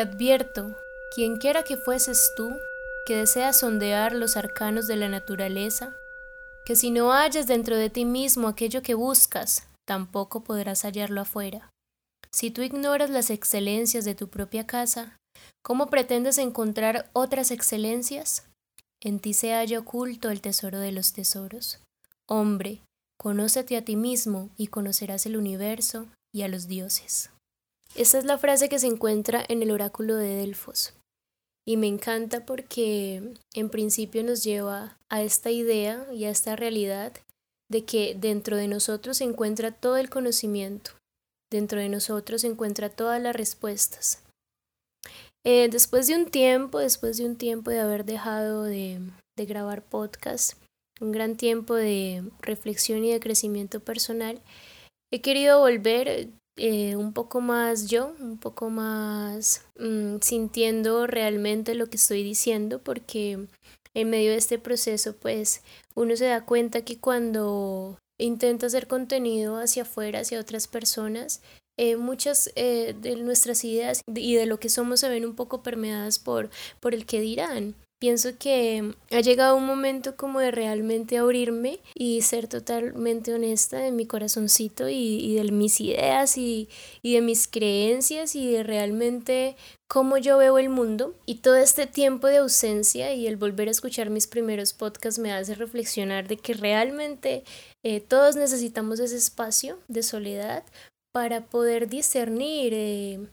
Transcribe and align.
Te 0.00 0.04
advierto, 0.06 0.74
quienquiera 1.14 1.62
que 1.62 1.76
fueses 1.76 2.32
tú, 2.34 2.56
que 3.04 3.16
deseas 3.16 3.60
sondear 3.60 4.14
los 4.14 4.38
arcanos 4.38 4.86
de 4.86 4.96
la 4.96 5.10
naturaleza, 5.10 5.94
que 6.64 6.74
si 6.74 6.90
no 6.90 7.12
hallas 7.12 7.46
dentro 7.46 7.76
de 7.76 7.90
ti 7.90 8.06
mismo 8.06 8.48
aquello 8.48 8.80
que 8.80 8.94
buscas, 8.94 9.68
tampoco 9.86 10.42
podrás 10.42 10.84
hallarlo 10.84 11.20
afuera. 11.20 11.68
Si 12.32 12.50
tú 12.50 12.62
ignoras 12.62 13.10
las 13.10 13.28
excelencias 13.28 14.06
de 14.06 14.14
tu 14.14 14.28
propia 14.28 14.66
casa, 14.66 15.18
¿cómo 15.62 15.90
pretendes 15.90 16.38
encontrar 16.38 17.10
otras 17.12 17.50
excelencias? 17.50 18.46
En 19.02 19.20
ti 19.20 19.34
se 19.34 19.52
halla 19.52 19.80
oculto 19.80 20.30
el 20.30 20.40
tesoro 20.40 20.78
de 20.78 20.92
los 20.92 21.12
tesoros. 21.12 21.78
Hombre, 22.26 22.80
conócete 23.18 23.76
a 23.76 23.84
ti 23.84 23.96
mismo 23.96 24.48
y 24.56 24.68
conocerás 24.68 25.26
el 25.26 25.36
universo 25.36 26.06
y 26.32 26.40
a 26.40 26.48
los 26.48 26.68
dioses. 26.68 27.28
Esta 27.94 28.18
es 28.18 28.24
la 28.24 28.38
frase 28.38 28.68
que 28.68 28.78
se 28.78 28.86
encuentra 28.86 29.44
en 29.48 29.62
el 29.62 29.70
oráculo 29.70 30.16
de 30.16 30.36
Delfos. 30.36 30.94
Y 31.66 31.76
me 31.76 31.88
encanta 31.88 32.46
porque 32.46 33.34
en 33.54 33.68
principio 33.68 34.22
nos 34.22 34.42
lleva 34.42 34.96
a 35.10 35.22
esta 35.22 35.50
idea 35.50 36.06
y 36.12 36.24
a 36.24 36.30
esta 36.30 36.56
realidad 36.56 37.12
de 37.70 37.84
que 37.84 38.16
dentro 38.18 38.56
de 38.56 38.68
nosotros 38.68 39.18
se 39.18 39.24
encuentra 39.24 39.70
todo 39.70 39.96
el 39.96 40.10
conocimiento, 40.10 40.92
dentro 41.52 41.80
de 41.80 41.88
nosotros 41.88 42.40
se 42.40 42.48
encuentra 42.48 42.88
todas 42.88 43.20
las 43.20 43.36
respuestas. 43.36 44.22
Eh, 45.44 45.68
después 45.70 46.06
de 46.06 46.16
un 46.16 46.26
tiempo, 46.26 46.78
después 46.78 47.16
de 47.16 47.24
un 47.24 47.36
tiempo 47.36 47.70
de 47.70 47.80
haber 47.80 48.04
dejado 48.04 48.64
de, 48.64 49.00
de 49.36 49.46
grabar 49.46 49.82
podcast, 49.82 50.54
un 51.00 51.12
gran 51.12 51.36
tiempo 51.36 51.74
de 51.74 52.24
reflexión 52.40 53.04
y 53.04 53.12
de 53.12 53.20
crecimiento 53.20 53.80
personal, 53.80 54.40
he 55.12 55.22
querido 55.22 55.60
volver 55.60 56.28
eh, 56.56 56.96
un 56.96 57.12
poco 57.12 57.40
más 57.40 57.88
yo, 57.88 58.14
un 58.20 58.38
poco 58.38 58.70
más 58.70 59.64
mm, 59.78 60.16
sintiendo 60.20 61.06
realmente 61.06 61.74
lo 61.74 61.88
que 61.88 61.96
estoy 61.96 62.22
diciendo, 62.22 62.82
porque 62.82 63.46
en 63.94 64.10
medio 64.10 64.30
de 64.30 64.36
este 64.36 64.58
proceso, 64.58 65.16
pues 65.16 65.62
uno 65.94 66.16
se 66.16 66.26
da 66.26 66.44
cuenta 66.44 66.84
que 66.84 66.98
cuando 66.98 67.98
intenta 68.18 68.66
hacer 68.66 68.86
contenido 68.86 69.56
hacia 69.56 69.82
afuera, 69.82 70.20
hacia 70.20 70.40
otras 70.40 70.68
personas, 70.68 71.42
eh, 71.78 71.96
muchas 71.96 72.52
eh, 72.56 72.94
de 73.00 73.16
nuestras 73.16 73.64
ideas 73.64 74.02
y 74.06 74.34
de 74.34 74.46
lo 74.46 74.60
que 74.60 74.68
somos 74.68 75.00
se 75.00 75.08
ven 75.08 75.24
un 75.24 75.34
poco 75.34 75.62
permeadas 75.62 76.18
por, 76.18 76.50
por 76.78 76.94
el 76.94 77.06
que 77.06 77.20
dirán. 77.20 77.74
Pienso 78.00 78.30
que 78.38 78.94
ha 79.10 79.20
llegado 79.20 79.54
un 79.56 79.66
momento 79.66 80.16
como 80.16 80.40
de 80.40 80.50
realmente 80.50 81.18
abrirme 81.18 81.80
y 81.94 82.22
ser 82.22 82.48
totalmente 82.48 83.34
honesta 83.34 83.76
de 83.76 83.92
mi 83.92 84.06
corazoncito 84.06 84.88
y, 84.88 85.34
de 85.34 85.52
mis 85.52 85.82
ideas 85.82 86.38
y, 86.38 86.70
y, 87.02 87.16
de 87.16 87.20
mis 87.20 87.46
creencias 87.46 88.34
y 88.34 88.50
de 88.52 88.62
realmente 88.62 89.54
cómo 89.86 90.16
yo 90.16 90.38
veo 90.38 90.56
el 90.56 90.70
mundo. 90.70 91.14
Y 91.26 91.36
todo 91.36 91.56
este 91.56 91.86
tiempo 91.86 92.28
de 92.28 92.38
ausencia 92.38 93.12
y 93.12 93.26
el 93.26 93.36
volver 93.36 93.68
a 93.68 93.72
escuchar 93.72 94.08
mis 94.08 94.26
primeros 94.26 94.72
podcasts 94.72 95.20
me 95.20 95.34
hace 95.34 95.54
reflexionar 95.54 96.26
de 96.26 96.38
que 96.38 96.54
realmente 96.54 97.44
eh, 97.82 98.00
todos 98.00 98.34
necesitamos 98.34 98.98
ese 98.98 99.16
espacio 99.16 99.78
de 99.88 100.02
soledad 100.02 100.64
para 101.12 101.44
poder 101.44 101.90
discernir 101.90 102.72
eh, 102.74 103.26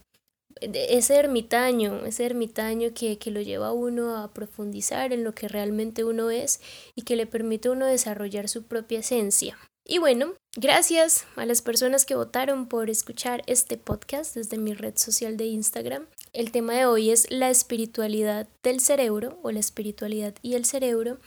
ese 0.61 1.15
ermitaño, 1.15 2.05
ese 2.05 2.25
ermitaño 2.25 2.93
que, 2.93 3.17
que, 3.17 3.31
lo 3.31 3.41
lleva 3.41 3.67
a 3.67 3.73
uno 3.73 4.17
a 4.17 4.33
profundizar 4.33 5.13
en 5.13 5.23
lo 5.23 5.33
que 5.33 5.47
realmente 5.47 6.03
uno 6.03 6.29
es 6.29 6.61
y 6.95 7.03
que 7.03 7.15
le 7.15 7.25
permite 7.25 7.69
a 7.69 7.71
uno 7.71 7.85
desarrollar 7.85 8.49
su 8.49 8.63
propia 8.63 8.99
esencia. 8.99 9.57
Y 9.89 9.99
bueno, 9.99 10.33
gracias 10.57 11.25
a 11.37 11.45
las 11.45 11.61
personas 11.61 12.05
que 12.05 12.15
votaron 12.15 12.67
por 12.67 12.89
escuchar 12.89 13.43
este 13.47 13.77
podcast 13.77 14.35
desde 14.35 14.57
mi 14.57 14.73
red 14.73 14.97
social 14.97 15.37
de 15.37 15.45
Instagram. 15.45 16.07
El 16.33 16.51
tema 16.51 16.73
de 16.73 16.85
hoy 16.85 17.11
es 17.11 17.31
la 17.31 17.49
espiritualidad 17.49 18.49
del 18.63 18.81
cerebro 18.81 19.39
o 19.43 19.51
la 19.51 19.61
espiritualidad 19.61 20.35
y 20.41 20.55
el 20.55 20.65
cerebro. 20.65 21.19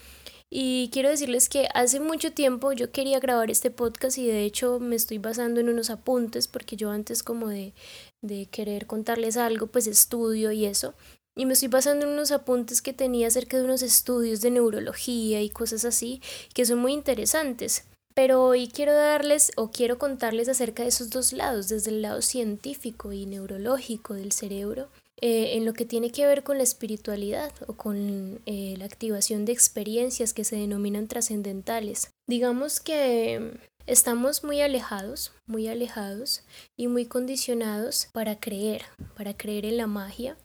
Y 0.53 0.91
quiero 0.93 1.11
decirles 1.11 1.49
que 1.49 1.69
hace 1.75 2.01
mucho 2.01 2.33
tiempo 2.33 2.73
yo 2.73 2.91
quería 2.91 3.21
grabar 3.21 3.53
este 3.53 3.71
podcast 3.71 4.19
y 4.19 4.27
de 4.27 4.45
hecho 4.45 4.81
me 4.81 4.97
estoy 4.97 5.19
basando 5.19 5.61
en 5.61 5.69
unos 5.69 5.91
apuntes 5.91 6.49
porque 6.49 6.75
yo 6.75 6.91
antes 6.91 7.23
como 7.23 7.49
de, 7.49 7.73
de 8.21 8.47
querer 8.47 8.89
contarles 8.89 9.37
algo 9.37 9.69
pues 9.69 9.87
estudio 9.87 10.51
y 10.51 10.65
eso. 10.65 10.95
Y 11.37 11.47
me 11.47 11.53
estoy 11.53 11.69
basando 11.69 12.05
en 12.05 12.13
unos 12.13 12.33
apuntes 12.33 12.83
que 12.83 12.93
tenía 12.93 13.29
acerca 13.29 13.57
de 13.57 13.63
unos 13.63 13.83
estudios 13.83 14.41
de 14.41 14.51
neurología 14.51 15.41
y 15.41 15.51
cosas 15.51 15.85
así 15.85 16.21
que 16.53 16.67
son 16.67 16.81
muy 16.81 16.95
interesantes. 16.95 17.85
Pero 18.15 18.45
hoy 18.45 18.67
quiero 18.67 18.93
darles 18.93 19.53
o 19.57 19.71
quiero 19.71 19.99
contarles 19.99 20.49
acerca 20.49 20.83
de 20.83 20.89
esos 20.89 21.11
dos 21.11 21.33
lados, 21.33 21.69
desde 21.69 21.93
el 21.93 22.03
lado 22.03 22.23
científico 22.23 23.13
y 23.13 23.25
neurológico 23.25 24.15
del 24.15 24.33
cerebro 24.33 24.89
eh, 25.23 25.57
en 25.57 25.65
lo 25.65 25.75
que 25.75 25.85
tiene 25.85 26.11
que 26.11 26.27
ver 26.27 26.43
con 26.43 26.57
la 26.57 26.63
espiritualidad 26.63 27.53
o 27.67 27.75
con 27.75 28.41
eh, 28.47 28.75
la 28.79 28.87
activación 28.87 29.45
de 29.45 29.53
experiencias 29.53 30.33
que 30.33 30.45
se 30.45 30.57
denominan 30.57 31.09
trascendentales. 31.09 32.11
Digamos 32.27 32.81
que 32.81 33.59
estamos 33.87 34.45
muy 34.45 34.61
alejados, 34.61 35.33
muy 35.47 35.69
alejados 35.69 36.43
y 36.77 36.87
muy 36.87 37.05
condicionados 37.05 38.09
para 38.13 38.41
creer, 38.41 38.83
para 39.15 39.37
creer 39.37 39.67
en 39.67 39.77
la 39.77 39.87
magia 39.87 40.39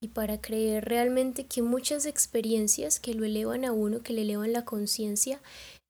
y 0.00 0.08
para 0.08 0.40
creer 0.40 0.84
realmente 0.84 1.46
que 1.46 1.62
muchas 1.62 2.04
experiencias 2.04 3.00
que 3.00 3.14
lo 3.14 3.24
elevan 3.24 3.64
a 3.64 3.72
uno, 3.72 4.02
que 4.02 4.12
le 4.12 4.22
elevan 4.22 4.52
la 4.52 4.64
conciencia, 4.64 5.40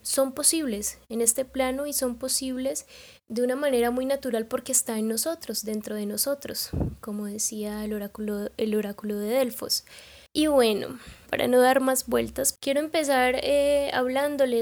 son 0.07 0.31
posibles 0.31 0.99
en 1.09 1.21
este 1.21 1.45
plano 1.45 1.85
y 1.89 1.93
son 1.93 2.15
posibles 2.15 2.87
de 3.27 3.43
una 3.43 3.57
manera 3.57 3.91
muy 3.91 4.07
natural 4.07 4.47
porque 4.47 4.71
está 4.71 5.01
en 5.01 5.09
nosotros, 5.09 5.65
dentro 5.65 5.97
de 5.97 6.07
nosotros, 6.07 6.71
como 7.01 7.27
decía 7.27 7.85
el 7.85 7.93
oráculo, 7.93 8.51
el 8.57 8.77
oráculo 8.77 9.19
de 9.19 9.31
Delfos. 9.31 9.85
Y 10.33 10.47
bueno, 10.47 11.01
para 11.29 11.49
no 11.49 11.59
dar 11.59 11.81
más 11.81 12.07
vueltas, 12.07 12.57
quiero 12.61 12.79
empezar 12.79 13.41
eh, 13.43 13.91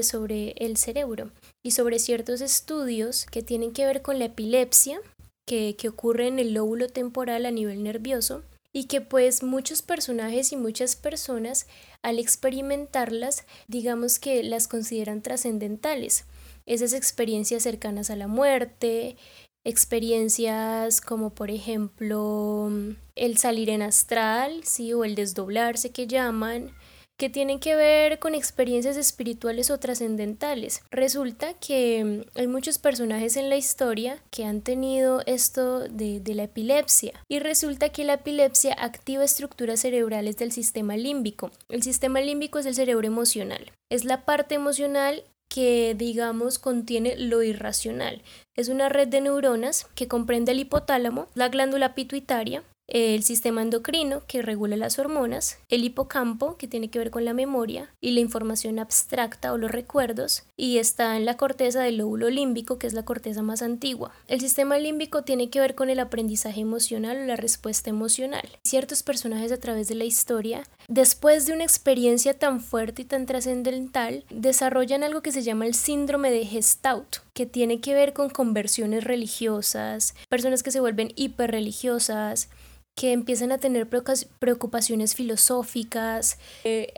sobre 0.01 0.55
el 0.57 0.77
cerebro 0.77 1.29
y 1.63 1.71
sobre 1.71 1.99
ciertos 1.99 2.41
estudios 2.41 3.27
que 3.27 3.43
tienen 3.43 3.71
que 3.71 3.85
ver 3.85 4.01
con 4.01 4.17
la 4.17 4.25
epilepsia 4.25 4.99
que, 5.45 5.75
que 5.77 5.89
ocurre 5.89 6.25
en 6.25 6.39
el 6.39 6.55
lóbulo 6.55 6.87
temporal 6.87 7.45
a 7.45 7.51
nivel 7.51 7.83
nervioso 7.83 8.41
y 8.73 8.87
que 8.87 8.99
pues 8.99 9.41
muchos 9.41 9.81
personajes 9.81 10.51
y 10.51 10.57
muchas 10.57 10.97
personas 10.97 11.67
al 12.05 12.19
experimentarlas 12.19 13.45
digamos 13.67 14.19
que 14.19 14.43
las 14.43 14.67
consideran 14.67 15.23
trascendentales. 15.23 16.25
Esas 16.67 16.93
experiencias 16.93 17.63
cercanas 17.63 18.11
a 18.11 18.15
la 18.15 18.27
muerte, 18.27 19.17
experiencias 19.63 21.01
como 21.01 21.31
por 21.31 21.49
ejemplo 21.49 22.71
el 23.15 23.37
salir 23.37 23.71
en 23.71 23.81
astral, 23.81 24.63
sí, 24.63 24.93
o 24.93 25.03
el 25.03 25.15
desdoblarse 25.15 25.89
que 25.89 26.05
llaman, 26.05 26.71
que 27.17 27.29
tienen 27.29 27.59
que 27.59 27.75
ver 27.75 28.19
con 28.19 28.35
experiencias 28.35 28.97
espirituales 28.97 29.69
o 29.69 29.79
trascendentales. 29.79 30.83
Resulta 30.91 31.53
que 31.53 32.03
mm, 32.03 32.39
hay 32.39 32.47
muchos 32.47 32.77
personajes 32.77 33.37
en 33.37 33.49
la 33.49 33.55
historia 33.55 34.21
que 34.31 34.45
han 34.45 34.61
tenido 34.61 35.21
esto 35.25 35.79
de, 35.79 36.19
de, 36.19 36.35
la 36.35 36.43
epilepsia 36.43 37.13
y 37.29 37.39
resulta 37.39 37.89
que 37.89 38.03
la 38.03 38.15
epilepsia 38.15 38.73
activa 38.73 39.23
estructuras 39.23 39.79
cerebrales 39.79 40.37
del 40.37 40.51
sistema 40.51 40.97
límbico. 40.97 41.51
El 41.69 41.83
sistema 41.83 42.19
límbico 42.21 42.59
es 42.59 42.65
el 42.65 42.75
cerebro 42.75 43.07
emocional. 43.07 43.71
Es 43.89 44.03
la 44.03 44.25
parte 44.25 44.55
emocional 44.55 45.23
que 45.47 45.95
digamos 45.97 46.59
contiene 46.59 47.15
lo 47.17 47.43
irracional. 47.43 48.21
Es 48.55 48.67
una 48.67 48.89
red 48.89 49.07
de 49.07 49.21
neuronas 49.21 49.87
que 49.95 50.07
comprende 50.07 50.51
el 50.51 50.59
hipotálamo, 50.59 51.27
la 51.33 51.49
glándula 51.49 51.95
pituitaria, 51.95 52.63
el 52.87 53.23
sistema 53.23 53.61
endocrino 53.61 54.21
que 54.27 54.41
regula 54.41 54.77
las 54.77 54.99
hormonas, 54.99 55.57
el 55.69 55.83
hipocampo 55.83 56.55
que 56.57 56.67
tiene 56.67 56.89
que 56.89 56.99
ver 56.99 57.09
con 57.09 57.25
la 57.25 57.33
memoria 57.33 57.89
y 57.99 58.11
la 58.11 58.19
información 58.19 58.79
abstracta 58.79 59.53
o 59.53 59.57
los 59.57 59.71
recuerdos 59.71 60.43
y 60.55 60.77
está 60.77 61.17
en 61.17 61.25
la 61.25 61.37
corteza 61.37 61.81
del 61.81 61.97
lóbulo 61.97 62.29
límbico 62.29 62.77
que 62.77 62.87
es 62.87 62.93
la 62.93 63.05
corteza 63.05 63.41
más 63.41 63.61
antigua. 63.61 64.11
El 64.27 64.39
sistema 64.39 64.77
límbico 64.77 65.23
tiene 65.23 65.49
que 65.49 65.59
ver 65.59 65.75
con 65.75 65.89
el 65.89 65.99
aprendizaje 65.99 66.61
emocional 66.61 67.17
o 67.17 67.25
la 67.25 67.35
respuesta 67.35 67.89
emocional. 67.89 68.47
Ciertos 68.63 69.03
personajes 69.03 69.51
a 69.51 69.59
través 69.59 69.87
de 69.87 69.95
la 69.95 70.05
historia, 70.05 70.63
después 70.87 71.45
de 71.45 71.53
una 71.53 71.63
experiencia 71.63 72.37
tan 72.37 72.61
fuerte 72.61 73.01
y 73.01 73.05
tan 73.05 73.25
trascendental, 73.25 74.23
desarrollan 74.29 75.03
algo 75.03 75.21
que 75.21 75.31
se 75.31 75.41
llama 75.41 75.65
el 75.65 75.73
síndrome 75.73 76.31
de 76.31 76.45
Gestalt, 76.45 77.17
que 77.33 77.45
tiene 77.45 77.81
que 77.81 77.93
ver 77.93 78.13
con 78.13 78.29
conversiones 78.29 79.03
religiosas, 79.03 80.13
personas 80.29 80.63
que 80.63 80.71
se 80.71 80.79
vuelven 80.79 81.11
hiperreligiosas, 81.15 82.49
que 82.95 83.11
empiezan 83.11 83.51
a 83.51 83.57
tener 83.57 83.87
preocupaciones 83.87 85.15
filosóficas, 85.15 86.37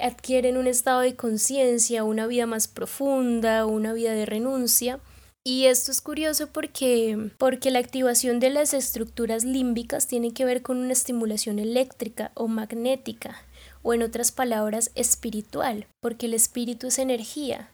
adquieren 0.01 0.57
un 0.57 0.67
estado 0.67 1.01
de 1.01 1.15
conciencia, 1.15 2.03
una 2.03 2.27
vida 2.27 2.45
más 2.45 2.67
profunda, 2.67 3.65
una 3.65 3.93
vida 3.93 4.11
de 4.11 4.25
renuncia. 4.25 4.99
Y 5.43 5.65
esto 5.65 5.91
es 5.91 6.01
curioso 6.01 6.47
porque, 6.47 7.31
porque 7.37 7.71
la 7.71 7.79
activación 7.79 8.39
de 8.39 8.49
las 8.49 8.73
estructuras 8.73 9.45
límbicas 9.45 10.05
tiene 10.05 10.33
que 10.33 10.43
ver 10.43 10.61
con 10.61 10.77
una 10.77 10.91
estimulación 10.91 11.57
eléctrica 11.57 12.31
o 12.33 12.49
magnética, 12.49 13.41
o 13.81 13.93
en 13.93 14.03
otras 14.03 14.33
palabras, 14.33 14.91
espiritual, 14.95 15.87
porque 16.01 16.25
el 16.25 16.33
espíritu 16.33 16.87
es 16.87 16.99
energía. 16.99 17.71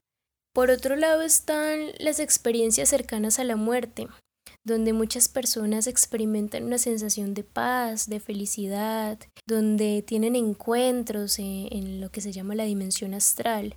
Por 0.53 0.69
otro 0.69 0.95
lado 0.95 1.23
están 1.23 1.79
las 1.97 2.19
experiencias 2.19 2.89
cercanas 2.89 3.39
a 3.39 3.43
la 3.43 3.55
muerte, 3.55 4.07
donde 4.65 4.93
muchas 4.93 5.27
personas 5.27 5.87
experimentan 5.87 6.63
una 6.63 6.77
sensación 6.77 7.33
de 7.33 7.43
paz, 7.43 8.07
de 8.07 8.19
felicidad, 8.19 9.19
donde 9.47 10.03
tienen 10.05 10.35
encuentros 10.35 11.37
en, 11.39 11.99
lo 11.99 12.09
que 12.11 12.21
se 12.21 12.31
llama 12.31 12.55
la 12.55 12.63
dimensión 12.63 13.13
astral. 13.13 13.75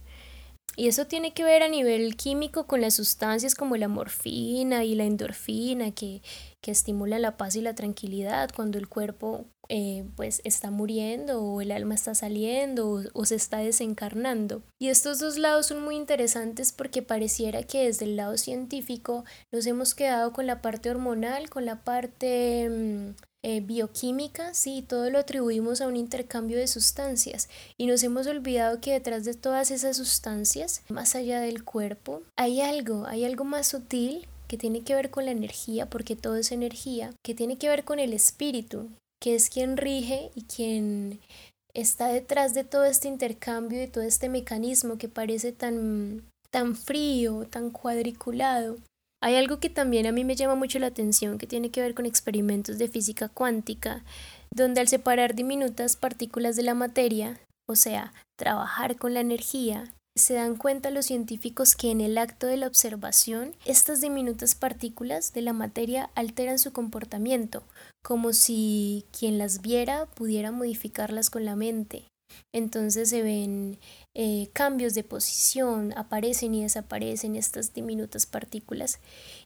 Y 0.77 0.89
eso 0.89 1.07
tiene 1.07 1.33
que 1.33 1.43
ver 1.43 1.63
a 1.63 1.69
nivel 1.69 2.17
químico 2.17 2.67
con 2.67 2.83
las 2.83 2.95
sustancias 2.95 3.55
como 3.55 3.77
la 3.77 3.89
morfina 3.89 4.85
y 4.85 4.95
la 4.95 5.05
endorfina 5.05 5.91
que, 5.93 6.21
que 6.63 6.71
estimula 6.71 7.19
la 7.19 7.39
paz 7.39 7.57
y 7.57 7.63
la 7.63 7.75
tranquilidad 7.75 8.51
cuando 8.55 8.79
el 8.79 8.87
cuerpo 8.87 9.47
eh, 9.69 10.05
pues 10.17 10.41
está 10.45 10.71
muriendo 10.71 11.43
o 11.43 11.61
el 11.61 11.73
alma 11.73 11.95
está 11.95 12.15
saliendo 12.15 13.03
o, 13.13 13.25
se 13.25 13.35
está 13.35 13.59
desencarnando. 13.59 14.63
Y 14.81 14.89
estos 14.89 15.19
dos 15.19 15.39
lados 15.39 15.67
son 15.67 15.83
muy 15.83 15.97
interesantes 15.97 16.73
porque 16.73 17.03
pareciera 17.03 17.63
que 17.63 17.85
desde 17.85 18.05
el 18.05 18.17
lado 18.17 18.37
científico 18.37 19.25
nos 19.53 19.67
hemos 19.67 19.95
quedado 19.95 20.33
con 20.33 20.47
la 20.47 20.63
parte 20.63 20.91
hormonal, 20.91 21.51
con 21.51 21.65
la 21.65 21.83
parte 21.83 22.69
mm, 22.69 23.15
eh, 23.43 23.61
bioquímica, 23.61 24.55
sí, 24.55 24.85
todo 24.87 25.09
lo 25.11 25.19
atribuimos 25.19 25.81
a 25.81 25.87
un 25.87 25.97
intercambio 25.97 26.59
de 26.59 26.67
sustancias 26.67 27.49
y 27.77 27.87
nos 27.87 28.03
hemos 28.03 28.27
olvidado 28.27 28.81
que 28.81 28.93
detrás 28.93 29.25
de 29.25 29.35
todas 29.35 29.71
esas 29.71 29.97
sustancias, 29.97 30.83
más 30.89 31.15
allá 31.15 31.41
del 31.41 31.63
cuerpo, 31.63 32.23
hay 32.37 32.61
algo, 32.61 33.07
hay 33.07 33.25
algo 33.25 33.45
más 33.45 33.69
sutil 33.69 34.27
que 34.49 34.59
tiene 34.59 34.83
que 34.83 34.95
ver 34.95 35.11
con 35.11 35.25
la 35.27 35.31
energía, 35.31 35.89
porque 35.89 36.17
todo 36.17 36.37
es 36.37 36.53
energía, 36.53 37.13
que 37.23 37.35
tiene 37.35 37.57
que 37.57 37.69
ver 37.69 37.85
con 37.85 37.99
el 37.99 38.13
espíritu, 38.13 38.91
que 39.21 39.35
es 39.35 39.51
quien 39.51 39.77
rige 39.77 40.31
y 40.35 40.43
quien 40.43 41.21
está 41.75 42.09
detrás 42.09 42.55
de 42.55 42.65
todo 42.65 42.85
este 42.85 43.09
intercambio 43.09 43.83
y 43.83 43.89
todo 43.89 44.05
este 44.05 44.29
mecanismo 44.29 44.99
que 44.99 45.09
parece 45.09 45.53
tan, 45.53 46.23
tan 46.51 46.75
frío, 46.75 47.47
tan 47.51 47.71
cuadriculado. 47.71 48.77
Hay 49.23 49.35
algo 49.35 49.59
que 49.59 49.71
también 49.71 50.07
a 50.07 50.13
mí 50.13 50.25
me 50.25 50.37
llama 50.37 50.55
mucho 50.55 50.79
la 50.79 50.89
atención 50.89 51.39
que 51.39 51.47
tiene 51.47 51.71
que 51.71 51.81
ver 51.81 51.95
con 51.95 52.07
experimentos 52.07 52.79
de 52.79 52.89
física 52.89 53.29
cuántica, 53.29 54.05
donde 54.55 54.81
al 54.81 54.89
separar 54.89 55.35
diminutas 55.35 55.97
partículas 55.97 56.57
de 56.57 56.63
la 56.63 56.75
materia, 56.75 57.41
o 57.69 57.77
sea, 57.77 58.13
trabajar 58.39 58.97
con 58.97 59.15
la 59.15 59.21
energía, 59.21 59.93
se 60.17 60.35
dan 60.35 60.57
cuenta 60.57 60.91
los 60.91 61.07
científicos 61.07 61.77
que 61.77 61.91
en 61.91 62.01
el 62.01 62.17
acto 62.17 62.47
de 62.47 62.57
la 62.57 62.67
observación 62.67 63.55
estas 63.67 64.01
diminutas 64.01 64.55
partículas 64.55 65.35
de 65.35 65.43
la 65.43 65.53
materia 65.53 66.11
alteran 66.15 66.59
su 66.59 66.73
comportamiento, 66.73 67.63
como 68.03 68.33
si 68.33 69.05
quien 69.17 69.37
las 69.37 69.61
viera 69.61 70.07
pudiera 70.07 70.51
modificarlas 70.53 71.29
con 71.29 71.45
la 71.45 71.55
mente. 71.55 72.05
Entonces 72.53 73.11
se 73.11 73.23
ven 73.23 73.79
eh, 74.19 74.49
cambios 74.55 74.95
de 74.95 75.05
posición, 75.05 75.93
aparecen 75.95 76.55
y 76.55 76.63
desaparecen 76.63 77.37
estas 77.37 77.75
diminutas 77.75 78.25
partículas. 78.25 78.99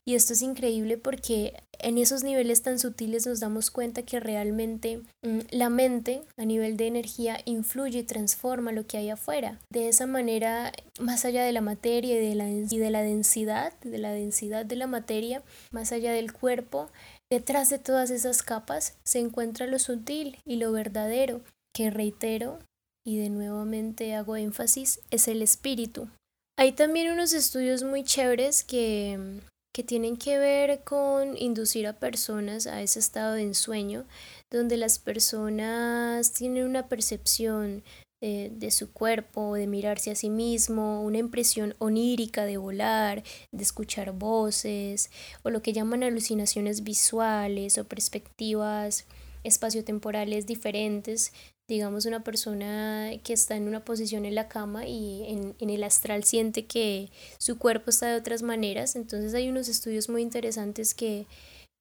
Y 0.05 0.15
esto 0.15 0.31
es 0.31 0.41
increíble 0.41 0.97
porque 0.97 1.61
en 1.79 1.97
esos 1.97 2.23
niveles 2.23 2.61
tan 2.61 2.79
sutiles 2.79 3.27
nos 3.27 3.41
damos 3.41 3.69
cuenta 3.69 4.03
que 4.03 4.21
realmente 4.21 5.01
mm, 5.23 5.39
la 5.49 5.69
mente 5.69 6.21
a 6.37 6.45
nivel 6.45 6.77
de 6.77 6.87
energía 6.87 7.41
influye 7.43 7.99
y 7.99 8.03
transforma 8.03 8.71
lo 8.71 8.87
que 8.87 8.95
hay 8.95 9.09
afuera. 9.09 9.59
De 9.69 9.89
esa 9.89 10.05
manera, 10.05 10.71
más 11.01 11.25
allá 11.25 11.43
de 11.43 11.51
la 11.51 11.59
materia 11.59 12.15
y 12.15 12.25
de 12.29 12.35
la, 12.35 12.49
y 12.49 12.77
de 12.77 12.89
la 12.91 13.01
densidad, 13.01 13.73
de 13.81 13.97
la 13.97 14.13
densidad 14.13 14.65
de 14.65 14.77
la 14.77 14.87
materia, 14.87 15.43
más 15.71 15.91
allá 15.91 16.13
del 16.13 16.31
cuerpo, 16.31 16.89
detrás 17.29 17.69
de 17.69 17.77
todas 17.77 18.09
esas 18.09 18.41
capas 18.41 18.95
se 19.03 19.19
encuentra 19.19 19.67
lo 19.67 19.79
sutil 19.79 20.37
y 20.45 20.55
lo 20.55 20.71
verdadero, 20.71 21.41
que 21.73 21.89
reitero, 21.89 22.59
y 23.05 23.17
de 23.17 23.29
nuevamente 23.29 24.13
hago 24.13 24.35
énfasis, 24.35 25.01
es 25.09 25.27
el 25.27 25.41
espíritu. 25.41 26.09
Hay 26.57 26.73
también 26.73 27.11
unos 27.11 27.33
estudios 27.33 27.83
muy 27.83 28.03
chéveres 28.03 28.63
que, 28.63 29.39
que 29.73 29.83
tienen 29.83 30.17
que 30.17 30.37
ver 30.37 30.83
con 30.83 31.37
inducir 31.37 31.87
a 31.87 31.93
personas 31.93 32.67
a 32.67 32.81
ese 32.81 32.99
estado 32.99 33.33
de 33.33 33.43
ensueño, 33.43 34.05
donde 34.51 34.77
las 34.77 34.99
personas 34.99 36.33
tienen 36.33 36.65
una 36.65 36.87
percepción 36.87 37.83
de, 38.21 38.51
de, 38.53 38.69
su 38.69 38.91
cuerpo, 38.91 39.55
de 39.55 39.65
mirarse 39.65 40.11
a 40.11 40.15
sí 40.15 40.29
mismo, 40.29 41.01
una 41.01 41.17
impresión 41.17 41.73
onírica 41.79 42.45
de 42.45 42.57
volar, 42.57 43.23
de 43.51 43.63
escuchar 43.63 44.11
voces, 44.11 45.09
o 45.41 45.49
lo 45.49 45.63
que 45.63 45.73
llaman 45.73 46.03
alucinaciones 46.03 46.83
visuales 46.83 47.79
o 47.79 47.85
perspectivas 47.85 49.05
espaciotemporales 49.43 50.45
diferentes 50.45 51.33
digamos, 51.67 52.05
una 52.05 52.23
persona 52.23 53.11
que 53.23 53.33
está 53.33 53.55
en 53.55 53.67
una 53.67 53.85
posición 53.85 54.25
en 54.25 54.35
la 54.35 54.47
cama 54.47 54.87
y 54.87 55.53
en, 55.59 55.69
el 55.69 55.83
astral 55.83 56.23
siente 56.23 56.65
que 56.65 57.09
su 57.39 57.57
cuerpo 57.57 57.89
está 57.89 58.07
de 58.07 58.17
otras 58.17 58.43
maneras. 58.43 58.95
Entonces 58.95 59.33
hay 59.33 59.47
unos 59.47 59.69
estudios 59.69 60.09
muy 60.09 60.21
interesantes 60.21 60.93
que, 60.93 61.27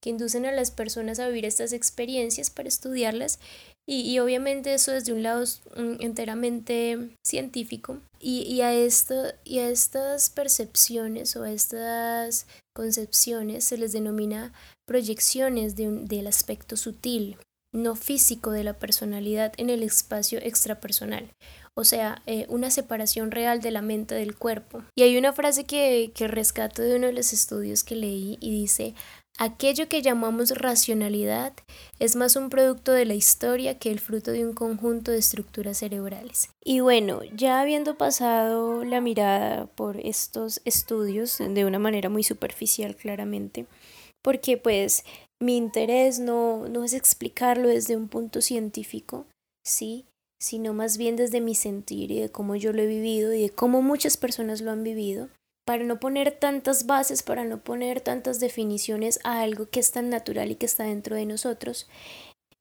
que 0.00 0.10
inducen 0.10 0.46
a 0.46 0.52
las 0.52 0.70
personas 0.70 1.18
a 1.18 1.26
vivir 1.26 1.44
estas 1.44 1.72
experiencias 1.72 2.50
para 2.50 2.68
estudiarlas. 2.68 3.40
Y, 3.88 4.16
obviamente 4.20 4.72
eso 4.74 4.92
desde 4.92 5.12
un 5.12 5.24
lado 5.24 5.44
mm, 5.76 5.96
enteramente 5.98 7.16
científico. 7.26 7.98
Y, 8.20 8.42
y, 8.42 8.60
a 8.60 8.72
esto, 8.72 9.14
y 9.42 9.58
a 9.58 9.68
estas 9.68 10.30
percepciones 10.30 11.34
o 11.34 11.42
a 11.42 11.50
estas 11.50 12.46
concepciones 12.76 13.64
se 13.64 13.76
les 13.76 13.92
denomina 13.92 14.52
proyecciones 14.86 15.74
de 15.74 15.90
del 15.90 16.28
aspecto 16.28 16.76
sutil 16.76 17.36
no 17.72 17.94
físico 17.96 18.50
de 18.50 18.64
la 18.64 18.78
personalidad 18.78 19.52
en 19.56 19.70
el 19.70 19.82
espacio 19.82 20.38
extrapersonal, 20.42 21.30
o 21.74 21.84
sea, 21.84 22.22
eh, 22.26 22.46
una 22.48 22.70
separación 22.70 23.30
real 23.30 23.60
de 23.60 23.70
la 23.70 23.82
mente 23.82 24.14
del 24.14 24.36
cuerpo. 24.36 24.82
Y 24.96 25.02
hay 25.02 25.16
una 25.16 25.32
frase 25.32 25.64
que, 25.64 26.10
que 26.14 26.28
rescato 26.28 26.82
de 26.82 26.96
uno 26.96 27.06
de 27.06 27.12
los 27.12 27.32
estudios 27.32 27.84
que 27.84 27.96
leí 27.96 28.38
y 28.40 28.50
dice, 28.50 28.94
aquello 29.38 29.88
que 29.88 30.02
llamamos 30.02 30.50
racionalidad 30.50 31.54
es 31.98 32.14
más 32.14 32.36
un 32.36 32.50
producto 32.50 32.92
de 32.92 33.06
la 33.06 33.14
historia 33.14 33.78
que 33.78 33.90
el 33.90 33.98
fruto 33.98 34.32
de 34.32 34.46
un 34.46 34.52
conjunto 34.52 35.10
de 35.10 35.18
estructuras 35.18 35.78
cerebrales. 35.78 36.50
Y 36.62 36.80
bueno, 36.80 37.22
ya 37.34 37.60
habiendo 37.60 37.96
pasado 37.96 38.84
la 38.84 39.00
mirada 39.00 39.66
por 39.66 39.96
estos 39.98 40.60
estudios 40.66 41.38
de 41.38 41.64
una 41.64 41.78
manera 41.78 42.10
muy 42.10 42.22
superficial 42.22 42.94
claramente, 42.94 43.66
porque 44.22 44.58
pues 44.58 45.04
mi 45.40 45.56
interés 45.56 46.18
no, 46.18 46.68
no 46.68 46.84
es 46.84 46.92
explicarlo 46.92 47.68
desde 47.68 47.96
un 47.96 48.08
punto 48.08 48.42
científico, 48.42 49.26
sí, 49.64 50.06
sino 50.40 50.72
más 50.72 50.96
bien 50.96 51.16
desde 51.16 51.40
mi 51.40 51.54
sentir 51.54 52.10
y 52.10 52.20
de 52.20 52.30
cómo 52.30 52.56
yo 52.56 52.72
lo 52.72 52.82
he 52.82 52.86
vivido 52.86 53.32
y 53.32 53.42
de 53.42 53.50
cómo 53.50 53.82
muchas 53.82 54.16
personas 54.16 54.60
lo 54.60 54.70
han 54.70 54.84
vivido, 54.84 55.28
para 55.66 55.84
no 55.84 56.00
poner 56.00 56.32
tantas 56.32 56.86
bases, 56.86 57.22
para 57.22 57.44
no 57.44 57.62
poner 57.62 58.00
tantas 58.00 58.40
definiciones 58.40 59.20
a 59.24 59.40
algo 59.40 59.68
que 59.68 59.80
es 59.80 59.92
tan 59.92 60.10
natural 60.10 60.50
y 60.50 60.56
que 60.56 60.66
está 60.66 60.84
dentro 60.84 61.16
de 61.16 61.26
nosotros. 61.26 61.88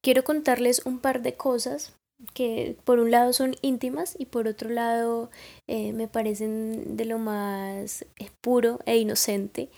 Quiero 0.02 0.24
contarles 0.24 0.86
un 0.86 1.00
par 1.00 1.22
de 1.22 1.36
cosas 1.36 1.94
que 2.34 2.78
por 2.84 3.00
un 3.00 3.12
lado 3.12 3.34
son 3.34 3.56
íntimas 3.62 4.16
y 4.18 4.26
por 4.26 4.48
otro 4.48 4.70
lado 4.70 5.30
eh, 5.68 5.94
me 5.94 6.08
parecen 6.08 6.98
de 6.98 7.06
lo 7.06 7.18
más 7.18 8.04
eh, 8.18 8.30
puro 8.42 8.80
e 8.86 8.98
inocente 8.98 9.70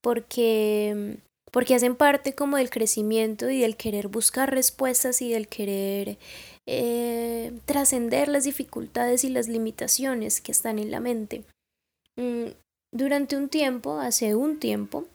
porque 0.00 1.18
porque 1.52 1.74
hacen 1.74 1.94
parte 1.94 2.34
como 2.34 2.56
del 2.56 2.70
crecimiento 2.70 3.50
y 3.50 3.60
del 3.60 3.76
querer 3.76 4.08
buscar 4.08 4.50
respuestas 4.50 5.20
y 5.22 5.30
del 5.30 5.48
querer 5.48 6.18
eh, 6.66 7.52
trascender 7.66 8.28
las 8.28 8.44
dificultades 8.44 9.22
y 9.24 9.28
las 9.28 9.48
limitaciones 9.48 10.40
que 10.40 10.50
están 10.50 10.78
en 10.78 10.90
la 10.90 11.00
mente. 11.00 11.44
Mm, 12.16 12.52
durante 12.92 13.36
un 13.36 13.48
tiempo, 13.48 13.98
hace 13.98 14.34
un 14.34 14.58
tiempo, 14.58 15.06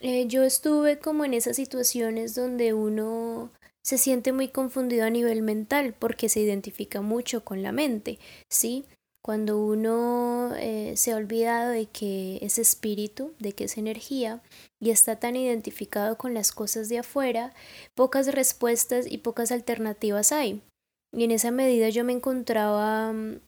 eh, 0.00 0.26
yo 0.26 0.42
estuve 0.42 0.98
como 0.98 1.24
en 1.24 1.34
esas 1.34 1.56
situaciones 1.56 2.34
donde 2.34 2.72
uno 2.72 3.50
se 3.84 3.98
siente 3.98 4.32
muy 4.32 4.48
confundido 4.48 5.04
a 5.04 5.10
nivel 5.10 5.42
mental 5.42 5.94
porque 5.98 6.28
se 6.30 6.40
identifica 6.40 7.02
mucho 7.02 7.44
con 7.44 7.62
la 7.62 7.72
mente, 7.72 8.18
¿sí? 8.50 8.86
Cuando 9.24 9.58
uno 9.58 10.54
eh, 10.58 10.92
se 10.96 11.12
ha 11.12 11.16
olvidado 11.16 11.70
de 11.70 11.86
que 11.86 12.38
es 12.42 12.58
espíritu, 12.58 13.32
de 13.38 13.52
que 13.52 13.64
es 13.64 13.78
energía 13.78 14.42
y 14.78 14.90
está 14.90 15.16
tan 15.16 15.34
identificado 15.34 16.18
con 16.18 16.34
las 16.34 16.52
cosas 16.52 16.90
de 16.90 16.98
afuera, 16.98 17.54
pocas 17.94 18.26
respuestas 18.26 19.10
y 19.10 19.16
pocas 19.16 19.50
alternativas 19.50 20.30
hay. 20.30 20.60
Y 21.10 21.24
en 21.24 21.30
esa 21.30 21.50
medida 21.52 21.88
yo 21.88 22.04
me 22.04 22.12
encontraba 22.12 23.14
mm, 23.14 23.40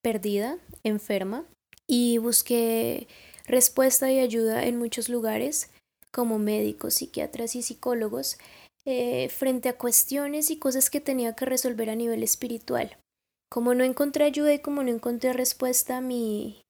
perdida, 0.00 0.58
enferma, 0.84 1.44
y 1.88 2.18
busqué 2.18 3.08
respuesta 3.46 4.12
y 4.12 4.20
ayuda 4.20 4.64
en 4.66 4.78
muchos 4.78 5.08
lugares, 5.08 5.70
como 6.12 6.38
médicos, 6.38 6.94
psiquiatras 6.94 7.56
y 7.56 7.62
psicólogos, 7.62 8.38
eh, 8.84 9.28
frente 9.30 9.70
a 9.70 9.76
cuestiones 9.76 10.52
y 10.52 10.58
cosas 10.58 10.88
que 10.88 11.00
tenía 11.00 11.34
que 11.34 11.46
resolver 11.46 11.90
a 11.90 11.96
nivel 11.96 12.22
espiritual. 12.22 12.96
Como 13.48 13.74
no 13.74 13.84
encontré 13.84 14.24
ayuda 14.24 14.54
y 14.54 14.58
como 14.58 14.82
no 14.82 14.90
encontré 14.90 15.32
respuesta, 15.32 16.00
mi, 16.00 16.64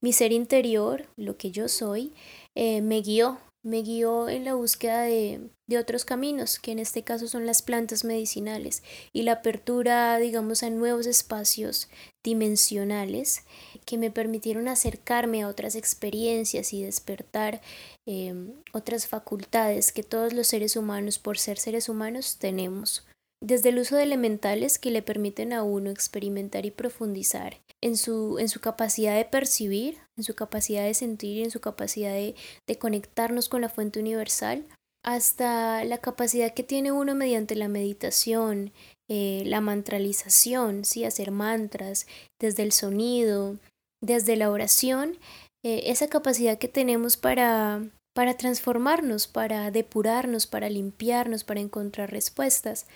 mi 0.00 0.12
ser 0.12 0.32
interior, 0.32 1.06
lo 1.16 1.36
que 1.36 1.50
yo 1.50 1.68
soy, 1.68 2.12
eh, 2.54 2.80
me 2.82 3.00
guió 3.00 3.38
me 3.64 3.82
guió 3.82 4.28
en 4.28 4.44
la 4.44 4.54
búsqueda 4.54 5.02
de, 5.02 5.50
de, 5.68 5.78
otros 5.78 6.04
caminos, 6.04 6.58
que 6.58 6.72
en 6.72 6.80
este 6.80 7.04
caso 7.04 7.28
son 7.28 7.46
las 7.46 7.62
plantas 7.62 8.04
medicinales, 8.04 8.82
y 9.12 9.22
la 9.22 9.34
apertura, 9.34 10.18
digamos, 10.18 10.64
a 10.64 10.70
nuevos 10.70 11.06
espacios 11.06 11.88
dimensionales 12.24 13.44
que 13.86 13.98
me 13.98 14.10
permitieron 14.10 14.66
acercarme 14.66 15.42
a 15.42 15.48
otras 15.48 15.76
experiencias 15.76 16.72
y 16.72 16.82
despertar 16.82 17.60
em, 18.06 18.52
otras 18.72 19.06
facultades 19.06 19.92
que 19.92 20.02
todos 20.02 20.32
los 20.32 20.48
seres 20.48 20.76
humanos, 20.76 21.20
por 21.20 21.38
ser 21.38 21.58
seres 21.58 21.88
humanos, 21.88 22.38
tenemos. 22.38 23.06
Desde 23.42 23.70
el 23.70 23.78
uso 23.80 23.96
de 23.96 24.04
elementales 24.04 24.78
que 24.78 24.92
le 24.92 25.02
permiten 25.02 25.52
a 25.52 25.64
uno 25.64 25.90
experimentar 25.90 26.64
y 26.64 26.70
profundizar 26.70 27.60
en 27.80 27.96
su, 27.96 28.38
en 28.38 28.48
su 28.48 28.60
capacidad 28.60 29.16
de 29.16 29.24
percibir, 29.24 29.98
en 30.16 30.22
su 30.22 30.34
capacidad 30.34 30.84
de 30.84 30.94
sentir 30.94 31.42
en 31.42 31.50
su 31.50 31.60
capacidad 31.60 32.12
de, 32.12 32.36
de 32.68 32.78
conectarnos 32.78 33.48
con 33.48 33.60
la 33.60 33.68
fuente 33.68 33.98
universal, 33.98 34.64
hasta 35.04 35.84
la 35.84 35.98
capacidad 35.98 36.54
que 36.54 36.62
tiene 36.62 36.92
uno 36.92 37.16
mediante 37.16 37.56
la 37.56 37.66
meditación, 37.66 38.72
eh, 39.10 39.42
la 39.44 39.60
mantralización, 39.60 40.84
¿sí? 40.84 41.04
hacer 41.04 41.32
mantras, 41.32 42.06
desde 42.40 42.62
el 42.62 42.70
sonido, 42.70 43.56
desde 44.00 44.36
la 44.36 44.50
oración, 44.50 45.18
eh, 45.64 45.82
esa 45.86 46.06
capacidad 46.06 46.58
que 46.58 46.68
tenemos 46.68 47.16
para, 47.16 47.82
para 48.14 48.36
transformarnos, 48.36 49.26
para 49.26 49.72
depurarnos, 49.72 50.46
para 50.46 50.70
limpiarnos, 50.70 51.42
para 51.42 51.60
encontrar 51.60 52.12
respuestas. 52.12 52.86